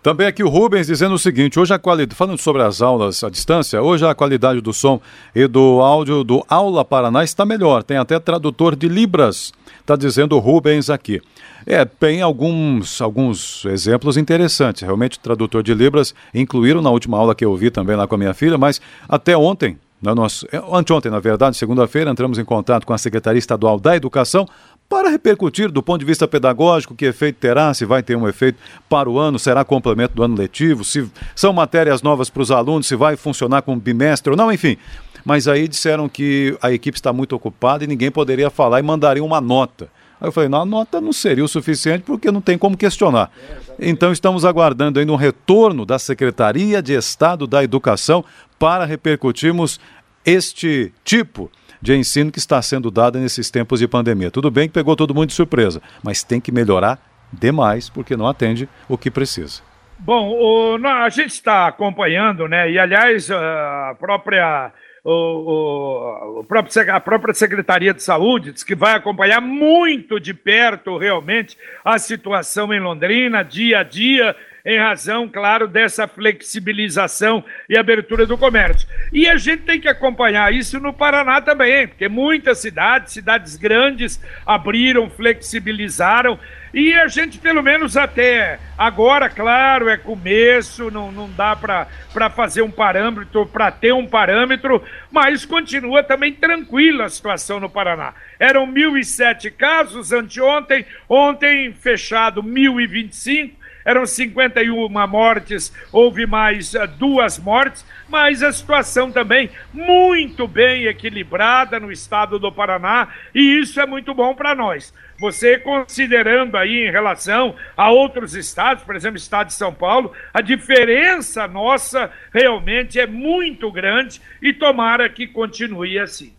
Também 0.04 0.26
aqui 0.26 0.44
o 0.44 0.50
Rubens 0.50 0.86
dizendo 0.86 1.14
o 1.14 1.18
seguinte: 1.18 1.58
hoje 1.58 1.72
a 1.72 1.78
qualidade, 1.78 2.14
falando 2.14 2.36
sobre 2.36 2.60
as 2.60 2.82
aulas 2.82 3.24
à 3.24 3.30
distância, 3.30 3.80
hoje 3.80 4.04
a 4.04 4.14
qualidade 4.14 4.60
do 4.60 4.70
som 4.70 5.00
e 5.34 5.46
do 5.46 5.80
áudio 5.80 6.22
do 6.22 6.44
Aula 6.46 6.84
Paraná 6.84 7.24
está 7.24 7.46
melhor. 7.46 7.82
Tem 7.82 7.96
até 7.96 8.18
tradutor 8.18 8.76
de 8.76 8.86
Libras, 8.86 9.50
está 9.80 9.96
dizendo 9.96 10.36
o 10.36 10.40
Rubens 10.40 10.90
aqui. 10.90 11.22
É, 11.64 11.86
tem 11.86 12.20
alguns, 12.20 13.00
alguns 13.00 13.64
exemplos 13.64 14.18
interessantes. 14.18 14.82
Realmente, 14.82 15.16
o 15.16 15.20
tradutor 15.22 15.62
de 15.62 15.72
Libras 15.72 16.14
incluíram 16.34 16.82
na 16.82 16.90
última 16.90 17.16
aula 17.16 17.34
que 17.34 17.42
eu 17.42 17.56
vi 17.56 17.70
também 17.70 17.96
lá 17.96 18.06
com 18.06 18.14
a 18.14 18.18
minha 18.18 18.34
filha, 18.34 18.58
mas 18.58 18.82
até 19.08 19.34
ontem, 19.34 19.78
né, 20.02 20.12
nós, 20.12 20.44
é, 20.52 20.62
anteontem, 20.70 21.10
na 21.10 21.18
verdade, 21.18 21.56
segunda-feira, 21.56 22.10
entramos 22.10 22.36
em 22.38 22.44
contato 22.44 22.84
com 22.84 22.92
a 22.92 22.98
Secretaria 22.98 23.38
Estadual 23.38 23.80
da 23.80 23.96
Educação 23.96 24.46
para 24.94 25.10
repercutir 25.10 25.72
do 25.72 25.82
ponto 25.82 25.98
de 25.98 26.06
vista 26.06 26.28
pedagógico 26.28 26.94
que 26.94 27.04
efeito 27.06 27.34
terá, 27.40 27.74
se 27.74 27.84
vai 27.84 28.00
ter 28.00 28.14
um 28.14 28.28
efeito 28.28 28.60
para 28.88 29.10
o 29.10 29.18
ano, 29.18 29.40
será 29.40 29.64
complemento 29.64 30.14
do 30.14 30.22
ano 30.22 30.36
letivo, 30.36 30.84
se 30.84 31.10
são 31.34 31.52
matérias 31.52 32.00
novas 32.00 32.30
para 32.30 32.42
os 32.42 32.52
alunos, 32.52 32.86
se 32.86 32.94
vai 32.94 33.16
funcionar 33.16 33.62
como 33.62 33.80
bimestre 33.80 34.30
ou 34.30 34.36
não, 34.36 34.52
enfim. 34.52 34.76
Mas 35.24 35.48
aí 35.48 35.66
disseram 35.66 36.08
que 36.08 36.56
a 36.62 36.70
equipe 36.70 36.96
está 36.96 37.12
muito 37.12 37.34
ocupada 37.34 37.82
e 37.82 37.88
ninguém 37.88 38.08
poderia 38.08 38.50
falar 38.50 38.78
e 38.78 38.84
mandaria 38.84 39.24
uma 39.24 39.40
nota. 39.40 39.88
Aí 40.20 40.28
eu 40.28 40.32
falei, 40.32 40.48
não, 40.48 40.62
a 40.62 40.64
nota 40.64 41.00
não 41.00 41.12
seria 41.12 41.44
o 41.44 41.48
suficiente 41.48 42.04
porque 42.06 42.30
não 42.30 42.40
tem 42.40 42.56
como 42.56 42.76
questionar. 42.76 43.32
Então 43.80 44.12
estamos 44.12 44.44
aguardando 44.44 45.00
ainda 45.00 45.10
um 45.10 45.16
retorno 45.16 45.84
da 45.84 45.98
Secretaria 45.98 46.80
de 46.80 46.92
Estado 46.92 47.48
da 47.48 47.64
Educação 47.64 48.24
para 48.60 48.84
repercutirmos 48.84 49.80
este 50.24 50.92
tipo 51.04 51.50
de 51.84 51.94
ensino 51.94 52.32
que 52.32 52.38
está 52.38 52.62
sendo 52.62 52.90
dado 52.90 53.18
nesses 53.18 53.50
tempos 53.50 53.78
de 53.78 53.86
pandemia. 53.86 54.30
Tudo 54.30 54.50
bem 54.50 54.66
que 54.66 54.72
pegou 54.72 54.96
todo 54.96 55.14
mundo 55.14 55.26
de 55.26 55.34
surpresa, 55.34 55.82
mas 56.02 56.22
tem 56.22 56.40
que 56.40 56.50
melhorar 56.50 56.98
demais 57.30 57.90
porque 57.90 58.16
não 58.16 58.26
atende 58.26 58.66
o 58.88 58.96
que 58.96 59.10
precisa. 59.10 59.60
Bom, 59.98 60.30
o, 60.30 60.86
a 60.86 61.10
gente 61.10 61.32
está 61.32 61.66
acompanhando, 61.66 62.48
né? 62.48 62.70
E 62.70 62.78
aliás, 62.78 63.30
a 63.30 63.94
própria 64.00 64.72
o, 65.04 66.40
o, 66.40 66.46
a 66.90 67.00
própria 67.00 67.34
Secretaria 67.34 67.92
de 67.92 68.02
Saúde 68.02 68.52
diz 68.52 68.64
que 68.64 68.74
vai 68.74 68.94
acompanhar 68.94 69.42
muito 69.42 70.18
de 70.18 70.32
perto, 70.32 70.96
realmente, 70.96 71.58
a 71.84 71.98
situação 71.98 72.72
em 72.72 72.80
Londrina, 72.80 73.44
dia 73.44 73.80
a 73.80 73.82
dia, 73.82 74.34
em 74.64 74.78
razão, 74.78 75.28
claro, 75.28 75.68
dessa 75.68 76.08
flexibilização 76.08 77.44
e 77.68 77.76
abertura 77.76 78.24
do 78.24 78.38
comércio. 78.38 78.88
E 79.12 79.28
a 79.28 79.36
gente 79.36 79.64
tem 79.64 79.78
que 79.78 79.88
acompanhar 79.88 80.54
isso 80.54 80.80
no 80.80 80.90
Paraná 80.90 81.40
também, 81.42 81.86
porque 81.86 82.08
muitas 82.08 82.58
cidades, 82.58 83.12
cidades 83.12 83.56
grandes, 83.56 84.18
abriram, 84.46 85.10
flexibilizaram, 85.10 86.38
e 86.72 86.92
a 86.92 87.06
gente, 87.06 87.38
pelo 87.38 87.62
menos 87.62 87.96
até 87.96 88.58
agora, 88.76 89.28
claro, 89.28 89.88
é 89.88 89.96
começo, 89.96 90.90
não, 90.90 91.12
não 91.12 91.30
dá 91.30 91.54
para 91.54 92.30
fazer 92.30 92.62
um 92.62 92.70
parâmetro, 92.70 93.46
para 93.46 93.70
ter 93.70 93.92
um 93.92 94.08
parâmetro, 94.08 94.82
mas 95.08 95.44
continua 95.44 96.02
também 96.02 96.32
tranquila 96.32 97.04
a 97.04 97.08
situação 97.08 97.60
no 97.60 97.70
Paraná. 97.70 98.12
Eram 98.40 98.66
1.007 98.66 99.52
casos 99.52 100.10
anteontem, 100.10 100.84
ontem 101.08 101.72
fechado 101.74 102.42
1.025, 102.42 103.52
eram 103.84 104.06
51 104.06 104.88
mortes, 105.06 105.72
houve 105.92 106.26
mais 106.26 106.74
uh, 106.74 106.86
duas 106.86 107.38
mortes, 107.38 107.84
mas 108.08 108.42
a 108.42 108.52
situação 108.52 109.12
também 109.12 109.50
muito 109.72 110.48
bem 110.48 110.84
equilibrada 110.84 111.78
no 111.78 111.92
estado 111.92 112.38
do 112.38 112.50
Paraná, 112.50 113.08
e 113.34 113.58
isso 113.60 113.80
é 113.80 113.86
muito 113.86 114.14
bom 114.14 114.34
para 114.34 114.54
nós. 114.54 114.92
Você 115.18 115.58
considerando 115.58 116.56
aí 116.56 116.86
em 116.86 116.90
relação 116.90 117.54
a 117.76 117.90
outros 117.90 118.34
estados, 118.34 118.82
por 118.82 118.96
exemplo, 118.96 119.14
o 119.14 119.22
estado 119.22 119.48
de 119.48 119.54
São 119.54 119.72
Paulo, 119.72 120.12
a 120.32 120.40
diferença 120.40 121.46
nossa 121.46 122.10
realmente 122.32 122.98
é 122.98 123.06
muito 123.06 123.70
grande 123.70 124.20
e 124.42 124.52
tomara 124.52 125.08
que 125.08 125.26
continue 125.26 125.98
assim. 125.98 126.34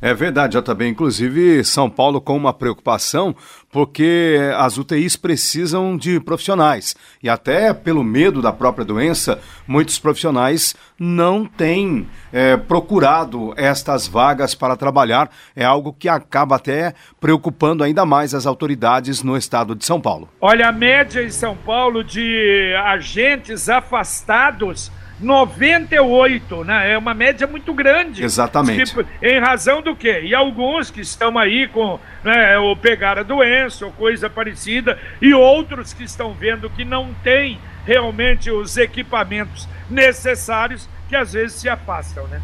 É 0.00 0.14
verdade, 0.14 0.54
já 0.54 0.62
também. 0.62 0.90
Inclusive, 0.90 1.64
São 1.64 1.90
Paulo 1.90 2.20
com 2.20 2.36
uma 2.36 2.52
preocupação, 2.52 3.34
porque 3.70 4.38
as 4.56 4.78
UTIs 4.78 5.16
precisam 5.16 5.96
de 5.96 6.20
profissionais. 6.20 6.94
E 7.22 7.28
até 7.28 7.74
pelo 7.74 8.04
medo 8.04 8.40
da 8.40 8.52
própria 8.52 8.84
doença, 8.84 9.40
muitos 9.66 9.98
profissionais 9.98 10.74
não 10.98 11.44
têm 11.44 12.08
é, 12.32 12.56
procurado 12.56 13.52
estas 13.56 14.06
vagas 14.06 14.54
para 14.54 14.76
trabalhar. 14.76 15.30
É 15.54 15.64
algo 15.64 15.92
que 15.92 16.08
acaba 16.08 16.56
até 16.56 16.94
preocupando 17.20 17.82
ainda 17.82 18.06
mais 18.06 18.34
as 18.34 18.46
autoridades 18.46 19.22
no 19.22 19.36
estado 19.36 19.74
de 19.74 19.84
São 19.84 20.00
Paulo. 20.00 20.28
Olha, 20.40 20.68
a 20.68 20.72
média 20.72 21.22
em 21.22 21.30
São 21.30 21.56
Paulo 21.56 22.04
de 22.04 22.72
agentes 22.84 23.68
afastados 23.68 24.92
98, 25.20 26.64
né? 26.64 26.92
É 26.92 26.98
uma 26.98 27.14
média 27.14 27.46
muito 27.46 27.72
grande. 27.74 28.22
Exatamente. 28.22 28.84
Tipo, 28.84 29.04
em 29.22 29.40
razão 29.40 29.82
do 29.82 29.94
quê? 29.94 30.20
E 30.24 30.34
alguns 30.34 30.90
que 30.90 31.00
estão 31.00 31.36
aí 31.38 31.66
com, 31.68 31.98
né, 32.22 32.58
ou 32.58 32.76
pegar 32.76 33.18
a 33.18 33.22
doença 33.22 33.86
ou 33.86 33.92
coisa 33.92 34.30
parecida, 34.30 34.98
e 35.20 35.34
outros 35.34 35.92
que 35.92 36.04
estão 36.04 36.32
vendo 36.32 36.70
que 36.70 36.84
não 36.84 37.12
tem 37.22 37.58
realmente 37.84 38.50
os 38.50 38.76
equipamentos 38.76 39.68
necessários, 39.90 40.88
que 41.08 41.16
às 41.16 41.32
vezes 41.32 41.56
se 41.60 41.68
afastam, 41.68 42.26
né? 42.28 42.40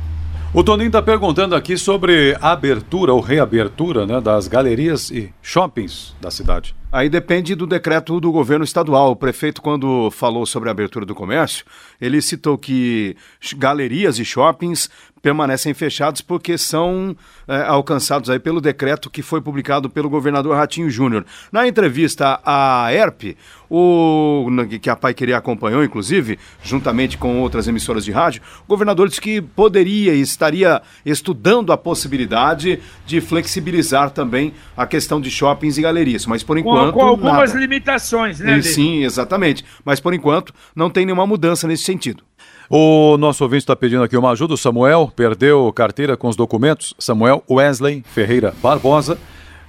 O 0.57 0.63
Toninho 0.63 0.87
está 0.87 1.03
perguntando 1.03 1.57
aqui 1.57 1.77
sobre 1.77 2.39
a 2.41 2.53
abertura 2.53 3.13
ou 3.13 3.19
reabertura 3.19 4.07
né, 4.07 4.21
das 4.21 4.47
galerias 4.47 5.11
e 5.11 5.35
shoppings 5.43 6.15
da 6.21 6.31
cidade. 6.31 6.77
Aí 6.93 7.09
depende 7.09 7.57
do 7.57 7.67
decreto 7.67 8.21
do 8.21 8.31
governo 8.31 8.65
estadual. 8.65 9.11
O 9.11 9.17
prefeito, 9.17 9.61
quando 9.61 10.13
falou 10.13 10.47
sobre 10.47 10.69
a 10.69 10.73
abertura 10.73 11.05
do 11.05 11.13
comércio, 11.13 11.65
ele 12.01 12.23
citou 12.23 12.57
que 12.57 13.17
galerias 13.57 14.21
e 14.21 14.25
shoppings 14.25 14.89
permanecem 15.25 15.73
fechados 15.73 16.21
porque 16.21 16.59
são 16.59 17.17
é, 17.49 17.63
alcançados 17.63 18.29
aí 18.29 18.39
pelo 18.39 18.61
decreto 18.61 19.09
que 19.09 19.23
foi 19.23 19.41
publicado 19.41 19.89
pelo 19.89 20.11
governador 20.11 20.55
Ratinho 20.55 20.91
Júnior. 20.91 21.25
Na 21.51 21.67
entrevista 21.67 22.39
à 22.45 22.93
ERP, 22.93 23.35
o, 23.71 24.47
que 24.79 24.91
a 24.91 24.95
Pai 24.95 25.15
Querer 25.15 25.33
acompanhou, 25.33 25.83
inclusive, 25.83 26.39
juntamente 26.63 27.17
com 27.17 27.41
outras 27.41 27.67
emissoras 27.67 28.05
de 28.05 28.13
rádio, 28.13 28.43
o 28.65 28.69
governador 28.69 29.09
disse 29.09 29.21
que 29.21 29.41
poderia 29.41 30.13
e 30.13 30.21
estaria 30.21 30.83
estudando 31.07 31.73
a 31.73 31.79
possibilidade 31.79 32.81
de 33.07 33.19
flexibilizar 33.23 34.11
também 34.11 34.53
a 34.77 34.87
questão 34.87 35.23
de 35.23 35.31
shoppings 35.31 35.79
e 35.79 35.83
galerias. 35.83 36.27
Mas 36.27 36.43
por 36.43 36.59
enquanto. 36.59 36.93
Com, 36.93 37.01
com 37.01 37.07
algumas 37.07 37.49
nada. 37.49 37.61
limitações, 37.61 38.41
né? 38.41 38.59
E, 38.59 38.63
sim, 38.63 39.03
exatamente. 39.05 39.65
Mas 39.83 40.01
por 40.01 40.13
enquanto 40.13 40.53
não 40.77 40.91
tem 40.91 41.07
nenhuma 41.07 41.27
mudança 41.27 41.67
nesse 41.67 41.85
sentido. 41.85 42.23
O 42.69 43.17
nosso 43.19 43.45
ouvinte 43.45 43.63
está 43.63 43.77
pedindo 43.77 44.03
aqui 44.03 44.17
uma 44.17 44.31
ajuda. 44.31 44.55
O 44.55 44.59
Samuel 44.59 45.13
perdeu 45.15 45.73
carteira 45.73 46.17
com 46.17 46.29
os 46.29 46.37
documentos. 46.37 46.95
Samuel 46.99 47.43
Wesley 47.49 48.03
Ferreira 48.07 48.55
Barbosa. 48.63 49.19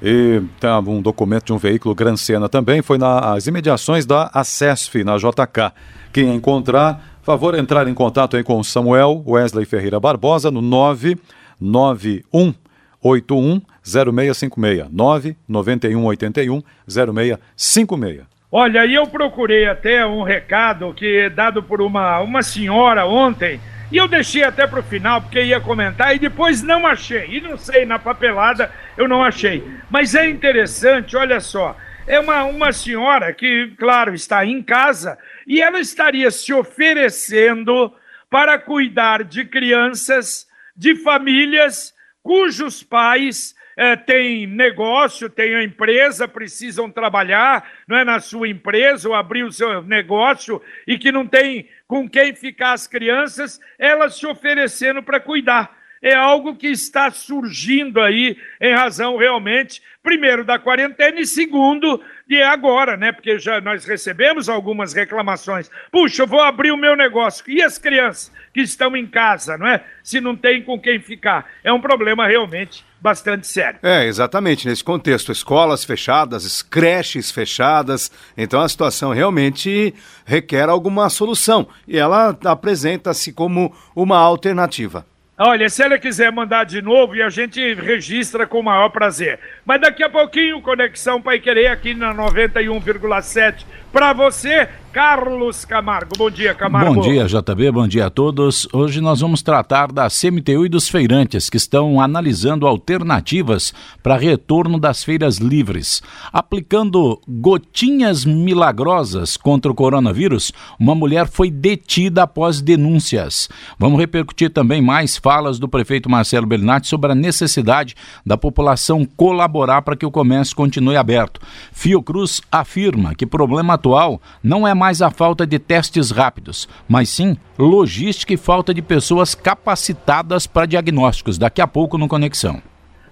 E 0.01 0.41
tem 0.59 0.69
um 0.87 1.01
documento 1.01 1.45
de 1.45 1.53
um 1.53 1.57
veículo 1.57 1.95
Gran 1.95 2.15
Sena 2.15 2.47
também. 2.47 2.81
Foi 2.81 2.97
nas 2.97 3.47
imediações 3.47 4.05
da 4.05 4.29
ACESF, 4.33 5.03
na 5.03 5.17
JK. 5.17 5.73
Quem 6.11 6.33
encontrar, 6.35 7.19
favor 7.23 7.55
entrar 7.55 7.87
em 7.87 7.93
contato 7.93 8.37
aí 8.37 8.43
com 8.43 8.59
o 8.59 8.63
Samuel 8.63 9.23
Wesley 9.25 9.65
Ferreira 9.65 9.99
Barbosa 9.99 10.51
no 10.51 10.61
991 10.61 12.53
81 13.01 13.61
0656 13.83 14.87
991 14.91 16.05
81 16.05 16.61
0656. 16.87 18.34
Olha, 18.51 18.81
aí 18.81 18.93
eu 18.93 19.07
procurei 19.07 19.67
até 19.67 20.05
um 20.05 20.23
recado 20.23 20.93
que 20.93 21.17
é 21.17 21.29
dado 21.29 21.63
por 21.63 21.81
uma, 21.81 22.19
uma 22.19 22.43
senhora 22.43 23.05
ontem, 23.05 23.59
e 23.91 23.97
eu 23.97 24.07
deixei 24.07 24.43
até 24.43 24.67
para 24.67 24.79
o 24.79 24.83
final, 24.83 25.21
porque 25.21 25.41
ia 25.41 25.59
comentar, 25.59 26.15
e 26.15 26.19
depois 26.19 26.61
não 26.61 26.85
achei. 26.85 27.27
E 27.29 27.41
não 27.41 27.57
sei, 27.57 27.85
na 27.85 27.99
papelada 27.99 28.71
eu 28.97 29.07
não 29.07 29.23
achei. 29.23 29.63
Mas 29.89 30.15
é 30.15 30.29
interessante, 30.29 31.15
olha 31.15 31.39
só. 31.39 31.75
É 32.07 32.19
uma, 32.19 32.43
uma 32.43 32.71
senhora 32.71 33.33
que, 33.33 33.73
claro, 33.77 34.13
está 34.13 34.45
em 34.45 34.61
casa 34.61 35.17
e 35.47 35.61
ela 35.61 35.79
estaria 35.79 36.29
se 36.29 36.53
oferecendo 36.53 37.91
para 38.29 38.59
cuidar 38.59 39.23
de 39.23 39.45
crianças, 39.45 40.47
de 40.75 40.95
famílias 40.95 41.93
cujos 42.21 42.83
pais 42.83 43.54
é, 43.77 43.95
tem 43.95 44.47
negócio, 44.47 45.29
tem 45.29 45.55
a 45.55 45.63
empresa, 45.63 46.27
precisam 46.27 46.89
trabalhar 46.89 47.69
não 47.87 47.97
é, 47.97 48.03
na 48.03 48.19
sua 48.19 48.47
empresa 48.47 49.09
ou 49.09 49.15
abrir 49.15 49.43
o 49.43 49.51
seu 49.51 49.81
negócio 49.81 50.61
e 50.87 50.97
que 50.97 51.11
não 51.11 51.27
tem 51.27 51.67
com 51.87 52.09
quem 52.09 52.33
ficar 52.33 52.73
as 52.73 52.87
crianças, 52.87 53.59
elas 53.77 54.17
se 54.17 54.25
oferecendo 54.25 55.03
para 55.03 55.19
cuidar. 55.19 55.75
É 56.01 56.13
algo 56.13 56.55
que 56.55 56.67
está 56.67 57.09
surgindo 57.09 57.99
aí 57.99 58.37
em 58.61 58.73
razão 58.73 59.17
realmente, 59.17 59.81
primeiro, 60.03 60.43
da 60.43 60.59
quarentena 60.59 61.19
e 61.19 61.25
segundo, 61.25 62.01
de 62.27 62.41
agora, 62.41 62.97
né? 62.97 63.11
Porque 63.11 63.37
já 63.37 63.61
nós 63.61 63.85
recebemos 63.85 64.49
algumas 64.49 64.93
reclamações. 64.93 65.69
Puxa, 65.91 66.23
eu 66.23 66.27
vou 66.27 66.41
abrir 66.41 66.71
o 66.71 66.77
meu 66.77 66.95
negócio. 66.95 67.43
E 67.47 67.61
as 67.61 67.77
crianças 67.77 68.31
que 68.53 68.61
estão 68.61 68.95
em 68.95 69.05
casa, 69.05 69.57
não 69.57 69.67
é? 69.67 69.83
Se 70.01 70.19
não 70.19 70.35
tem 70.35 70.63
com 70.63 70.79
quem 70.79 70.99
ficar. 70.99 71.45
É 71.63 71.71
um 71.71 71.81
problema 71.81 72.27
realmente 72.27 72.83
bastante 72.99 73.45
sério. 73.45 73.79
É, 73.83 74.05
exatamente, 74.05 74.67
nesse 74.67 74.83
contexto, 74.83 75.31
escolas 75.31 75.83
fechadas, 75.83 76.63
creches 76.63 77.29
fechadas, 77.29 78.11
então 78.35 78.59
a 78.59 78.67
situação 78.67 79.13
realmente 79.13 79.93
requer 80.25 80.69
alguma 80.69 81.07
solução 81.09 81.67
e 81.87 81.99
ela 81.99 82.35
apresenta-se 82.45 83.31
como 83.31 83.75
uma 83.95 84.17
alternativa. 84.17 85.05
Olha, 85.37 85.67
se 85.67 85.83
ela 85.83 85.99
quiser 85.99 86.31
mandar 86.31 86.63
de 86.63 86.81
novo 86.81 87.13
e 87.13 87.21
a 87.21 87.29
gente 87.29 87.73
registra 87.73 88.47
com 88.47 88.61
o 88.61 88.63
maior 88.63 88.87
prazer. 88.87 89.37
Mas 89.65 89.81
daqui 89.81 90.01
a 90.01 90.09
pouquinho, 90.09 90.61
Conexão 90.61 91.21
Pai 91.21 91.39
Querer 91.39 91.67
aqui 91.67 91.93
na 91.93 92.13
91,7 92.13 93.65
para 93.91 94.13
você 94.13 94.69
Carlos 94.95 95.65
Camargo. 95.65 96.13
Bom 96.17 96.31
dia, 96.31 96.55
Camargo. 96.55 96.93
Bom 96.93 97.01
dia, 97.01 97.25
JB. 97.25 97.69
Bom 97.69 97.85
dia 97.85 98.05
a 98.05 98.09
todos. 98.09 98.65
Hoje 98.71 99.01
nós 99.01 99.19
vamos 99.19 99.43
tratar 99.43 99.91
da 99.91 100.07
CMTU 100.07 100.65
e 100.65 100.69
dos 100.69 100.87
feirantes 100.87 101.49
que 101.49 101.57
estão 101.57 101.99
analisando 101.99 102.65
alternativas 102.65 103.73
para 104.01 104.15
retorno 104.15 104.79
das 104.79 105.03
feiras 105.03 105.35
livres. 105.35 106.01
Aplicando 106.31 107.19
gotinhas 107.27 108.23
milagrosas 108.23 109.35
contra 109.35 109.69
o 109.69 109.75
coronavírus, 109.75 110.53
uma 110.79 110.95
mulher 110.95 111.27
foi 111.27 111.51
detida 111.51 112.23
após 112.23 112.61
denúncias. 112.61 113.49
Vamos 113.77 113.99
repercutir 113.99 114.49
também 114.49 114.81
mais 114.81 115.17
falas 115.17 115.59
do 115.59 115.67
prefeito 115.67 116.09
Marcelo 116.09 116.47
Bernatti 116.47 116.87
sobre 116.87 117.11
a 117.11 117.15
necessidade 117.15 117.95
da 118.25 118.37
população 118.37 119.03
colaborar 119.03 119.81
para 119.81 119.97
que 119.97 120.05
o 120.05 120.11
comércio 120.11 120.55
continue 120.55 120.95
aberto. 120.95 121.41
Fiocruz 121.73 122.41
afirma 122.49 123.13
que 123.13 123.25
o 123.25 123.27
problema 123.27 123.73
atual 123.73 124.21
não 124.41 124.65
é 124.65 124.73
mais 124.73 124.84
mais 124.85 125.01
a 125.01 125.09
falta 125.09 125.47
de 125.47 125.57
testes 125.57 126.11
rápidos, 126.11 126.69
mas 126.87 127.09
sim 127.09 127.35
logística 127.57 128.31
e 128.31 128.37
falta 128.37 128.71
de 128.71 128.83
pessoas 128.83 129.33
capacitadas 129.33 130.45
para 130.45 130.67
diagnósticos. 130.67 131.39
Daqui 131.39 131.59
a 131.59 131.65
pouco 131.65 131.97
no 131.97 132.07
Conexão. 132.07 132.61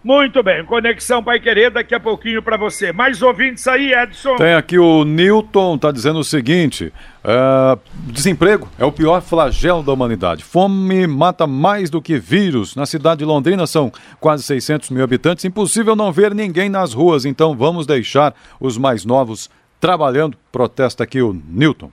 Muito 0.03 0.43
bem, 0.43 0.63
Conexão 0.65 1.23
Pai 1.23 1.39
Querer 1.39 1.71
daqui 1.71 1.95
a 1.95 1.99
pouquinho 1.99 2.43
para 2.43 2.57
você. 2.57 2.91
Mais 2.91 3.23
ouvintes 3.23 3.67
aí, 3.67 3.91
Edson? 3.91 4.36
Tem 4.36 4.53
aqui 4.53 4.77
o 4.77 5.03
Newton, 5.03 5.75
tá 5.79 5.91
dizendo 5.91 6.19
o 6.19 6.23
seguinte: 6.23 6.93
uh, 7.23 7.79
desemprego 8.12 8.69
é 8.77 8.86
o 8.86 8.91
pior 8.91 9.21
flagelo 9.21 9.81
da 9.81 9.93
humanidade. 9.93 10.43
Fome 10.43 11.07
mata 11.07 11.47
mais 11.47 11.89
do 11.89 12.01
que 12.01 12.19
vírus. 12.19 12.75
Na 12.75 12.86
cidade 12.86 13.19
de 13.19 13.25
Londrina 13.25 13.65
são 13.65 13.91
quase 14.19 14.43
600 14.43 14.91
mil 14.91 15.03
habitantes. 15.03 15.43
Impossível 15.43 15.95
não 15.95 16.12
ver 16.12 16.36
ninguém 16.36 16.69
nas 16.69 16.93
ruas, 16.93 17.25
então 17.25 17.55
vamos 17.55 17.88
deixar 17.88 18.36
os 18.59 18.77
mais 18.77 19.05
novos 19.05 19.49
trabalhando. 19.84 20.38
Protesta 20.50 21.04
aqui 21.04 21.22
o 21.22 21.34
Newton. 21.34 21.91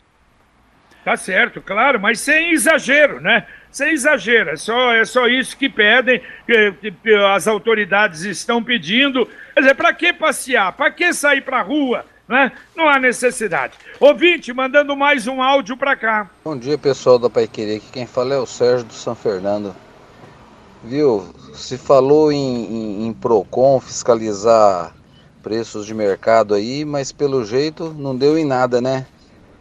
Tá 1.04 1.16
certo, 1.16 1.60
claro, 1.60 1.98
mas 1.98 2.20
sem 2.20 2.52
exagero, 2.52 3.20
né? 3.20 3.44
Sem 3.68 3.94
exagero, 3.94 4.50
é 4.50 4.56
só, 4.56 4.94
é 4.94 5.04
só 5.04 5.26
isso 5.26 5.56
que 5.56 5.68
pedem, 5.68 6.22
que, 6.46 6.92
que 6.92 7.14
as 7.14 7.48
autoridades 7.48 8.22
estão 8.22 8.62
pedindo. 8.62 9.26
Quer 9.54 9.60
dizer, 9.62 9.74
para 9.74 9.92
que 9.92 10.12
passear? 10.12 10.72
Para 10.72 10.92
que 10.92 11.12
sair 11.12 11.40
para 11.40 11.58
a 11.58 11.62
rua? 11.62 12.04
Né? 12.28 12.52
Não 12.76 12.88
há 12.88 12.96
necessidade. 12.96 13.74
Ouvinte, 13.98 14.52
mandando 14.52 14.94
mais 14.94 15.26
um 15.26 15.42
áudio 15.42 15.76
para 15.76 15.96
cá. 15.96 16.30
Bom 16.44 16.56
dia, 16.56 16.78
pessoal 16.78 17.18
da 17.18 17.28
Pai 17.28 17.48
Querer. 17.48 17.78
Aqui 17.78 17.90
quem 17.90 18.06
fala 18.06 18.34
é 18.34 18.38
o 18.38 18.46
Sérgio 18.46 18.86
do 18.86 18.94
São 18.94 19.16
Fernando. 19.16 19.74
Viu? 20.84 21.34
Se 21.54 21.76
falou 21.76 22.30
em, 22.30 22.36
em, 22.36 23.06
em 23.08 23.12
PROCON 23.12 23.80
fiscalizar 23.80 24.94
preços 25.42 25.86
de 25.86 25.94
mercado 25.94 26.54
aí, 26.54 26.84
mas 26.84 27.12
pelo 27.12 27.44
jeito 27.44 27.94
não 27.96 28.16
deu 28.16 28.38
em 28.38 28.44
nada, 28.44 28.80
né? 28.80 29.06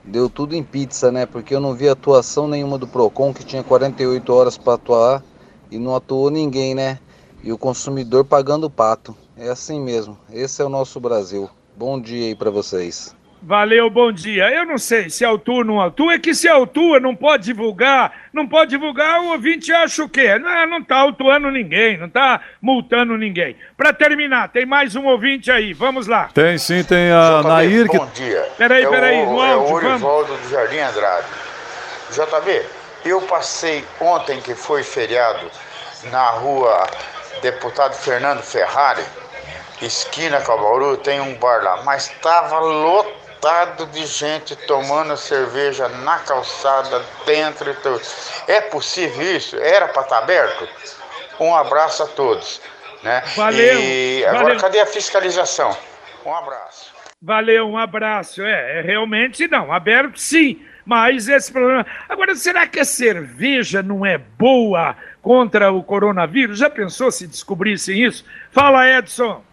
Deu 0.04 0.30
tudo 0.30 0.56
em 0.56 0.64
pizza, 0.64 1.12
né? 1.12 1.26
Porque 1.26 1.54
eu 1.54 1.60
não 1.60 1.74
vi 1.74 1.88
atuação 1.88 2.48
nenhuma 2.48 2.78
do 2.78 2.88
Procon 2.88 3.34
que 3.34 3.44
tinha 3.44 3.64
48 3.64 4.34
horas 4.34 4.58
para 4.58 4.74
atuar 4.74 5.24
e 5.70 5.78
não 5.78 5.96
atuou 5.96 6.30
ninguém, 6.30 6.74
né? 6.74 7.00
E 7.44 7.52
o 7.52 7.58
consumidor 7.58 8.26
pagando 8.26 8.66
o 8.66 8.70
pato. 8.70 9.16
É 9.38 9.50
assim 9.50 9.80
mesmo. 9.80 10.18
Esse 10.32 10.62
é 10.62 10.66
o 10.66 10.70
nosso 10.70 11.00
Brasil. 11.00 11.50
Bom 11.76 12.00
dia 12.00 12.28
aí 12.28 12.36
para 12.36 12.50
vocês. 12.50 13.16
Valeu, 13.42 13.90
bom 13.90 14.12
dia. 14.12 14.50
Eu 14.50 14.66
não 14.66 14.78
sei 14.78 15.10
se 15.10 15.24
autua 15.24 15.60
ou 15.60 15.64
não 15.64 15.80
autua, 15.80 16.14
é 16.14 16.20
que 16.20 16.36
se 16.36 16.48
autua 16.48 17.00
não 17.00 17.16
pode 17.16 17.46
divulgar, 17.46 18.12
não 18.34 18.46
pode 18.46 18.72
divulgar, 18.72 19.22
o 19.22 19.30
ouvinte 19.30 19.72
acha 19.72 20.04
o 20.04 20.10
quê? 20.10 20.38
Não, 20.38 20.68
não 20.68 20.84
tá 20.84 20.98
autuando 20.98 21.50
ninguém, 21.50 21.98
não 21.98 22.10
tá 22.10 22.42
multando 22.62 23.18
ninguém. 23.18 23.56
Para 23.78 23.94
terminar, 23.94 24.50
tem 24.50 24.66
mais 24.66 24.94
um 24.96 25.06
ouvinte 25.06 25.50
aí, 25.50 25.72
vamos 25.72 26.06
lá. 26.06 26.30
Tem 26.34 26.58
sim, 26.58 26.84
tem 26.84 27.12
a 27.12 27.40
JB, 27.40 27.48
Nair 27.48 27.90
que... 27.90 27.98
Bom 27.98 28.10
dia. 28.14 28.50
Peraí, 28.58 28.84
é 28.84 28.90
peraí, 28.90 29.22
o, 29.22 29.32
no 29.32 29.42
é 29.42 29.54
áudio, 29.54 29.76
o 29.76 30.00
vamos. 30.00 30.28
Do 30.28 30.50
Jardim 30.50 30.80
Andrade. 30.80 31.28
JB, 32.12 32.66
eu 33.06 33.22
passei 33.22 33.86
ontem 34.02 34.42
que 34.42 34.54
foi 34.54 34.84
feriado 34.84 35.50
na 36.12 36.30
rua 36.32 36.86
Deputado 37.42 37.94
Fernando 37.94 38.42
Ferrari, 38.42 39.04
esquina 39.82 40.42
Cabauru, 40.42 40.98
tem 40.98 41.22
um 41.22 41.36
bar 41.36 41.64
lá, 41.64 41.84
mas 41.84 42.08
estava 42.08 42.60
lotado 42.60 43.29
de 43.92 44.06
gente 44.06 44.56
tomando 44.68 45.16
cerveja 45.16 45.88
na 45.88 46.20
calçada, 46.20 47.02
dentro 47.26 47.70
e 47.72 47.74
tudo. 47.76 48.02
É 48.48 48.62
possível 48.62 49.36
isso? 49.36 49.56
Era 49.58 49.88
para 49.88 50.02
estar 50.02 50.18
aberto? 50.20 50.68
Um 51.40 51.56
abraço 51.56 52.04
a 52.04 52.08
todos. 52.08 52.62
Né? 53.02 53.22
Valeu, 53.36 53.80
E 53.80 54.26
agora, 54.26 54.44
valeu. 54.44 54.60
cadê 54.60 54.80
a 54.82 54.86
fiscalização? 54.86 55.76
Um 56.26 56.36
abraço. 56.36 56.94
Valeu, 57.22 57.68
um 57.68 57.78
abraço. 57.78 58.42
É, 58.42 58.80
é, 58.80 58.82
realmente 58.82 59.48
não, 59.48 59.72
aberto 59.72 60.20
sim, 60.20 60.62
mas 60.86 61.28
esse 61.30 61.52
problema. 61.52 61.86
Agora, 62.08 62.36
será 62.36 62.68
que 62.68 62.80
a 62.80 62.86
cerveja 62.86 63.82
não 63.82 64.06
é 64.06 64.18
boa 64.18 64.96
contra 65.22 65.72
o 65.72 65.84
coronavírus? 65.84 66.60
Já 66.60 66.70
pensou 66.70 67.10
se 67.12 67.26
descobrissem 67.28 68.04
isso? 68.04 68.26
Fala, 68.52 68.88
Edson. 68.88 69.44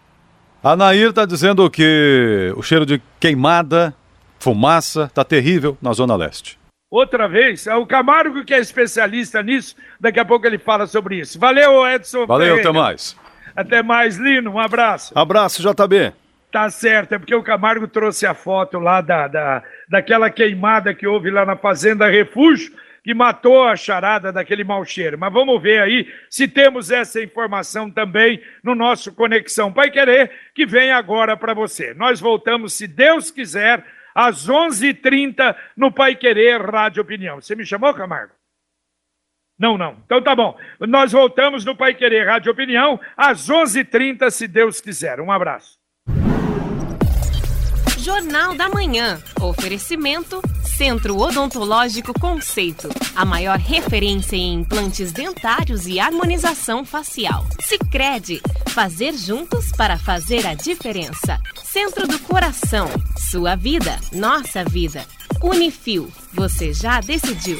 A 0.63 0.75
Nair 0.75 1.09
está 1.09 1.25
dizendo 1.25 1.69
que 1.69 2.51
o 2.55 2.63
cheiro 2.63 2.85
de 2.85 3.01
queimada, 3.19 3.93
fumaça, 4.39 5.03
está 5.03 5.23
terrível 5.23 5.77
na 5.81 5.93
Zona 5.93 6.15
Leste. 6.15 6.57
Outra 6.89 7.27
vez, 7.27 7.67
é 7.67 7.75
o 7.75 7.85
Camargo 7.85 8.43
que 8.43 8.53
é 8.53 8.59
especialista 8.59 9.43
nisso, 9.43 9.75
daqui 9.99 10.19
a 10.19 10.25
pouco 10.25 10.47
ele 10.47 10.57
fala 10.57 10.87
sobre 10.87 11.19
isso. 11.19 11.39
Valeu, 11.39 11.85
Edson. 11.85 12.25
Valeu, 12.25 12.55
Ferreira. 12.55 12.69
até 12.69 12.79
mais. 12.79 13.15
Até 13.55 13.83
mais, 13.83 14.17
Lino, 14.17 14.51
um 14.51 14.59
abraço. 14.59 15.17
Abraço, 15.17 15.61
JB. 15.61 16.13
Tá 16.51 16.69
certo, 16.69 17.13
é 17.13 17.19
porque 17.19 17.35
o 17.35 17.43
Camargo 17.43 17.87
trouxe 17.87 18.25
a 18.25 18.33
foto 18.33 18.79
lá 18.79 19.01
da, 19.01 19.27
da, 19.27 19.63
daquela 19.89 20.29
queimada 20.29 20.93
que 20.93 21.05
houve 21.05 21.29
lá 21.29 21.45
na 21.45 21.57
Fazenda 21.57 22.07
Refúgio, 22.07 22.71
que 23.07 23.13
matou 23.13 23.63
a 23.63 23.73
charada 23.73 24.33
daquele 24.33 24.65
mau 24.65 24.83
cheiro. 24.83 25.17
Mas 25.17 25.31
vamos 25.31 25.61
ver 25.61 25.81
aí 25.81 26.13
se 26.29 26.45
temos 26.45 26.91
essa 26.91 27.23
informação 27.23 27.89
também 27.89 28.43
no 28.61 28.75
nosso 28.75 29.15
Conexão 29.15 29.71
Pai 29.71 29.89
Querer, 29.89 30.29
que 30.53 30.65
vem 30.65 30.91
agora 30.91 31.37
para 31.37 31.53
você. 31.53 31.93
Nós 31.93 32.19
voltamos, 32.19 32.73
se 32.73 32.85
Deus 32.85 33.31
quiser, 33.31 33.81
às 34.13 34.49
11h30 34.49 35.55
no 35.77 35.89
Pai 35.89 36.15
Querer 36.15 36.59
Rádio 36.59 37.01
Opinião. 37.01 37.39
Você 37.39 37.55
me 37.55 37.65
chamou, 37.65 37.93
Camargo? 37.93 38.33
Não, 39.57 39.77
não. 39.77 40.03
Então 40.05 40.21
tá 40.21 40.35
bom. 40.35 40.59
Nós 40.81 41.13
voltamos 41.13 41.63
no 41.63 41.77
Pai 41.77 41.93
Querer 41.93 42.27
Rádio 42.27 42.51
Opinião 42.51 42.99
às 43.15 43.47
11h30, 43.47 44.29
se 44.29 44.49
Deus 44.49 44.81
quiser. 44.81 45.21
Um 45.21 45.31
abraço. 45.31 45.79
Jornal 48.07 48.55
da 48.55 48.69
Manhã. 48.69 49.21
Oferecimento 49.41 50.41
Centro 50.63 51.17
Odontológico 51.17 52.17
Conceito. 52.17 52.87
A 53.13 53.25
maior 53.25 53.59
referência 53.59 54.37
em 54.37 54.61
implantes 54.61 55.11
dentários 55.11 55.87
e 55.87 55.99
harmonização 55.99 56.85
facial. 56.85 57.45
Sicredi. 57.59 58.41
Fazer 58.69 59.13
juntos 59.13 59.73
para 59.73 59.97
fazer 59.97 60.47
a 60.47 60.53
diferença. 60.53 61.37
Centro 61.65 62.07
do 62.07 62.17
Coração. 62.19 62.87
Sua 63.29 63.57
vida, 63.57 63.99
nossa 64.13 64.63
vida. 64.63 65.05
Unifil. 65.43 66.09
Você 66.33 66.71
já 66.71 67.01
decidiu. 67.01 67.59